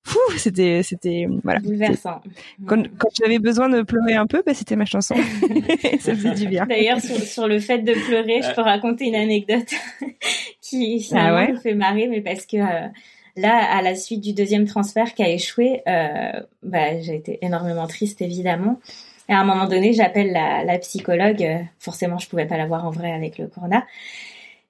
[0.06, 2.22] Fou, c'était c'était voilà bouleversant.
[2.68, 5.16] Quand, quand j'avais besoin de pleurer un peu, bah, c'était ma chanson.
[6.00, 6.66] ça faisait du bien.
[6.66, 9.74] D'ailleurs sur, sur le fait de pleurer, je peux raconter une anecdote
[10.62, 11.54] qui finalement ah ouais?
[11.54, 12.88] me fait marrer, mais parce que euh,
[13.38, 17.88] là, à la suite du deuxième transfert qui a échoué, euh, bah, j'ai été énormément
[17.88, 18.82] triste évidemment.
[19.30, 21.66] Et à un moment donné, j'appelle la, la psychologue.
[21.80, 23.86] Forcément, je pouvais pas la voir en vrai avec le corona.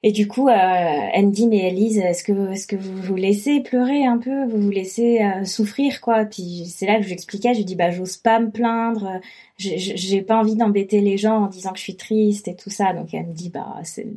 [0.05, 3.15] Et du coup, euh, elle me dit mais Elise, est-ce que est-ce que vous vous
[3.15, 6.25] laissez pleurer un peu, vous vous laissez euh, souffrir quoi?
[6.25, 9.21] Puis c'est là que je lui expliquais, je lui dis bah j'ose pas me plaindre,
[9.57, 12.93] j'ai pas envie d'embêter les gens en disant que je suis triste et tout ça.
[12.93, 14.07] Donc elle me dit bah c'est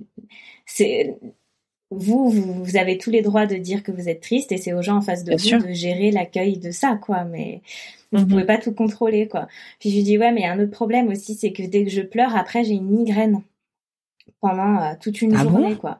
[0.66, 1.18] c'est
[1.90, 4.72] vous, vous vous avez tous les droits de dire que vous êtes triste et c'est
[4.74, 5.58] aux gens en face de Bien vous sûr.
[5.68, 7.24] de gérer l'accueil de ça quoi.
[7.24, 7.62] Mais
[8.12, 8.28] vous Mhm.
[8.28, 9.48] pouvez pas tout contrôler quoi.
[9.80, 11.62] Puis je lui dis ouais mais il y a un autre problème aussi, c'est que
[11.62, 13.42] dès que je pleure après j'ai une migraine
[14.40, 15.98] pendant euh, toute une Ah bon journée quoi.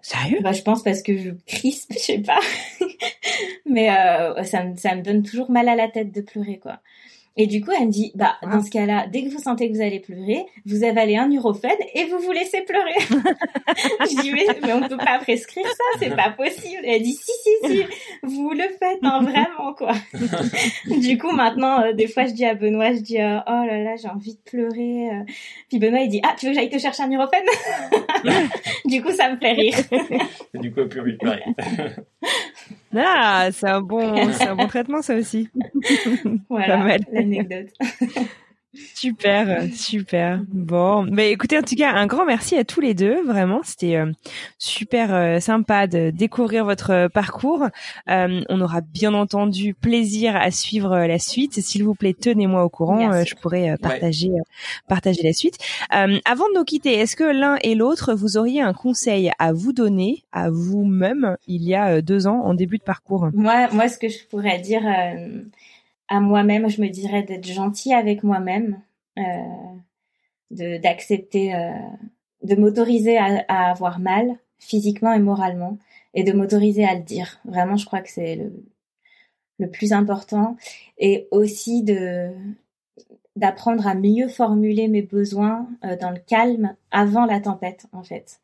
[0.00, 0.38] Sérieux?
[0.42, 2.40] Bah, je pense parce que je crispe, je sais pas.
[3.66, 6.80] Mais euh, ça, me, ça me donne toujours mal à la tête de pleurer, quoi.
[7.36, 8.46] Et du coup, elle me dit, bah, Ah.
[8.46, 11.70] dans ce cas-là, dès que vous sentez que vous allez pleurer, vous avalez un Nurofen
[11.94, 12.94] et vous vous laissez pleurer.
[14.00, 16.82] je dis, mais, mais on peut pas prescrire ça, c'est pas possible.
[16.84, 17.84] Elle dit, si, si, si,
[18.22, 19.92] vous le faites, hein, vraiment, quoi.
[20.98, 23.78] du coup, maintenant, euh, des fois, je dis à Benoît, je dis, euh, oh là
[23.82, 25.10] là, j'ai envie de pleurer.
[25.10, 25.24] euh.
[25.68, 27.42] Puis Benoît, il dit, ah, tu veux que j'aille te chercher un Nurofen?
[28.84, 29.78] du coup, ça me fait rire.
[30.54, 31.42] Et du coup, plus envie de pleurer.
[32.94, 35.48] Ah, c'est un bon, c'est un bon traitement ça aussi.
[36.48, 37.68] Voilà, l'anecdote.
[38.94, 40.40] Super, super.
[40.48, 43.22] Bon, mais écoutez, en tout cas, un grand merci à tous les deux.
[43.22, 44.10] Vraiment, c'était euh,
[44.58, 47.66] super euh, sympa de découvrir votre parcours.
[48.08, 51.60] Euh, on aura bien entendu plaisir à suivre euh, la suite.
[51.60, 53.12] S'il vous plaît, tenez-moi au courant.
[53.12, 54.42] Euh, je pourrais euh, partager, euh,
[54.88, 55.58] partager la suite.
[55.94, 59.52] Euh, avant de nous quitter, est-ce que l'un et l'autre, vous auriez un conseil à
[59.52, 63.28] vous donner à vous-même il y a euh, deux ans en début de parcours?
[63.34, 65.42] Moi, moi, ce que je pourrais dire euh,
[66.12, 68.82] à moi-même, je me dirais d'être gentil avec moi-même,
[69.18, 71.72] euh, d'accepter, euh,
[72.42, 75.78] de m'autoriser à, à avoir mal physiquement et moralement,
[76.12, 77.40] et de m'autoriser à le dire.
[77.46, 78.52] Vraiment, je crois que c'est le,
[79.58, 80.58] le plus important,
[80.98, 82.30] et aussi de
[83.34, 88.41] d'apprendre à mieux formuler mes besoins euh, dans le calme avant la tempête, en fait.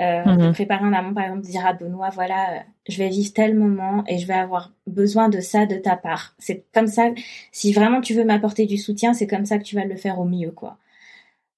[0.00, 0.36] Euh.
[0.36, 3.32] De préparer en amont, par exemple, de dire à Benoît, voilà, euh, je vais vivre
[3.34, 6.34] tel moment et je vais avoir besoin de ça de ta part.
[6.38, 7.10] C'est comme ça,
[7.52, 10.18] si vraiment tu veux m'apporter du soutien, c'est comme ça que tu vas le faire
[10.18, 10.78] au mieux, quoi.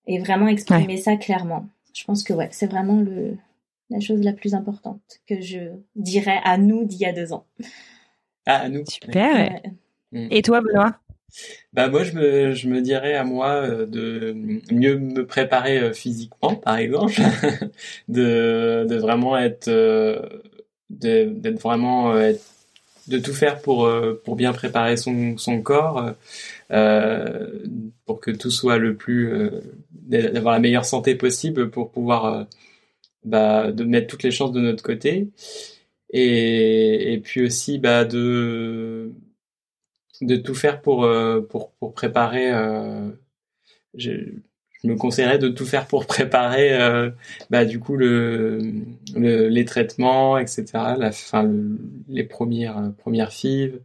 [0.06, 1.66] Et vraiment exprimer ça clairement.
[1.94, 3.36] Je pense que ouais, c'est vraiment le
[3.90, 5.58] la chose la plus importante que je
[5.94, 7.46] dirais à nous d'il y a deux ans.
[8.46, 8.84] Ah, à nous.
[8.86, 9.62] Super.
[10.12, 10.28] Ouais.
[10.30, 10.98] Et toi, Benoît?
[11.72, 14.34] Bah moi je me je me dirais à moi euh, de
[14.72, 17.14] mieux me préparer euh, physiquement par exemple
[18.08, 20.20] de de vraiment être euh,
[20.90, 22.44] de d'être vraiment être-
[23.08, 23.88] de tout faire pour
[24.24, 26.14] pour bien préparer son son corps
[28.06, 29.32] pour que tout soit le plus
[29.92, 32.46] d'avoir la meilleure santé possible pour pouvoir
[33.24, 35.28] bah de mettre toutes les chances de notre côté.
[36.10, 39.12] Et et puis aussi bah de
[40.20, 43.08] de tout faire pour euh, pour pour préparer euh,
[43.96, 44.12] je,
[44.82, 47.10] je me conseillerais de tout faire pour préparer euh,
[47.50, 48.60] bah du coup le,
[49.16, 50.64] le les traitements etc
[50.98, 53.80] la fin le- les premières euh, premières fives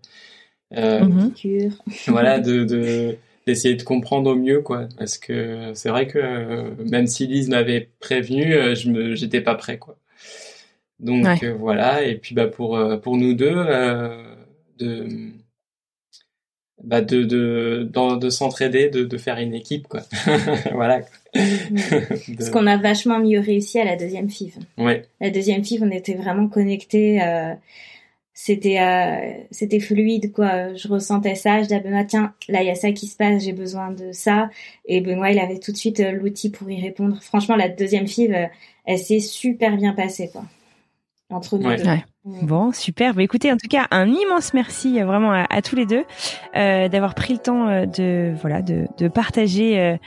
[0.74, 1.34] euh, Mhm.
[1.34, 1.74] Cure.
[2.08, 3.18] voilà de de
[3.48, 7.50] d'essayer de comprendre au mieux quoi parce que c'est vrai que euh, même si Lise
[7.50, 9.98] m'avait prévenu euh, je me j'étais pas prêt quoi
[11.00, 12.04] Donc voilà.
[12.04, 13.54] Et puis bah pour pour nous deux
[14.78, 15.08] de
[16.84, 20.02] bah de de de, s'entraider, de, de faire une équipe quoi.
[20.74, 21.02] voilà.
[21.34, 24.56] Parce qu'on a vachement mieux réussi à la deuxième FIV.
[24.78, 25.04] Ouais.
[25.22, 27.22] La deuxième FIV, on était vraiment connectés.
[27.22, 27.54] Euh,
[28.42, 30.74] c'était euh, c'était fluide quoi.
[30.74, 31.58] Je ressentais ça.
[31.58, 33.92] Je disais à Benoît tiens là il y a ça qui se passe, j'ai besoin
[33.92, 34.50] de ça.
[34.86, 37.22] Et Benoît il avait tout de suite euh, l'outil pour y répondre.
[37.22, 38.46] Franchement la deuxième FIV, euh,
[38.86, 40.46] elle s'est super bien passée quoi
[41.30, 41.84] entre nous deux.
[42.42, 43.14] Bon, super.
[43.14, 46.04] Bah, écoutez, en tout cas, un immense merci euh, vraiment à, tous les deux
[46.56, 49.98] euh, d'avoir pris le temps euh, de voilà de, de partager euh,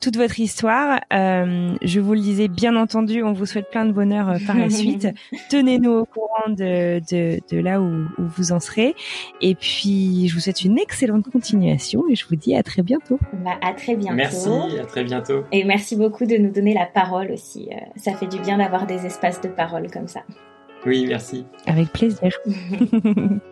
[0.00, 1.00] toute votre histoire.
[1.12, 4.68] Euh, je vous le disais, bien entendu, on vous souhaite plein de bonheur par la
[4.70, 5.06] suite.
[5.48, 8.96] Tenez-nous au courant de, de, de là où, où, vous en serez.
[9.40, 13.20] Et puis, je vous souhaite une excellente continuation et je vous dis à très bientôt.
[13.44, 14.16] Bah, à très bientôt.
[14.16, 14.48] Merci,
[14.80, 15.44] à très bientôt.
[15.52, 17.68] Et merci beaucoup de nous donner la parole aussi.
[17.94, 20.22] ça fait du bien d'avoir des espaces de parole comme ça.
[20.84, 21.46] Oui, merci.
[21.66, 22.30] Avec plaisir.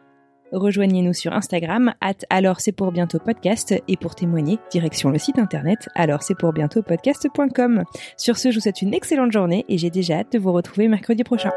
[0.51, 5.39] Rejoignez-nous sur Instagram, at alors c'est pour bientôt podcast, et pour témoigner, direction le site
[5.39, 7.83] internet alors c'est pour bientôt podcast.com.
[8.17, 10.89] Sur ce, je vous souhaite une excellente journée et j'ai déjà hâte de vous retrouver
[10.89, 11.51] mercredi prochain.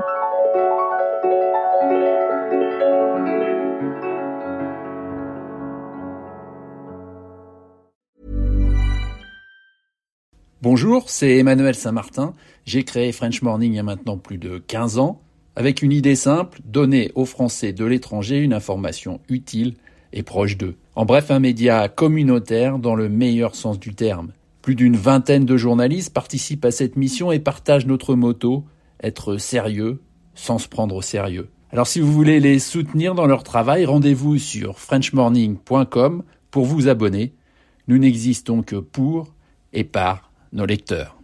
[10.63, 12.33] Bonjour, c'est Emmanuel Saint-Martin.
[12.65, 15.24] J'ai créé French Morning il y a maintenant plus de 15 ans
[15.57, 19.75] avec une idée simple, donner aux Français de l'étranger une information utile
[20.13, 20.77] et proche d'eux.
[20.97, 24.33] En bref, un média communautaire dans le meilleur sens du terme.
[24.63, 28.65] Plus d'une vingtaine de journalistes participent à cette mission et partagent notre motto
[29.03, 30.01] être sérieux
[30.35, 31.49] sans se prendre au sérieux.
[31.71, 37.35] Alors si vous voulez les soutenir dans leur travail, rendez-vous sur frenchmorning.com pour vous abonner.
[37.89, 39.35] Nous n'existons que pour
[39.73, 41.19] et par nos lecteurs.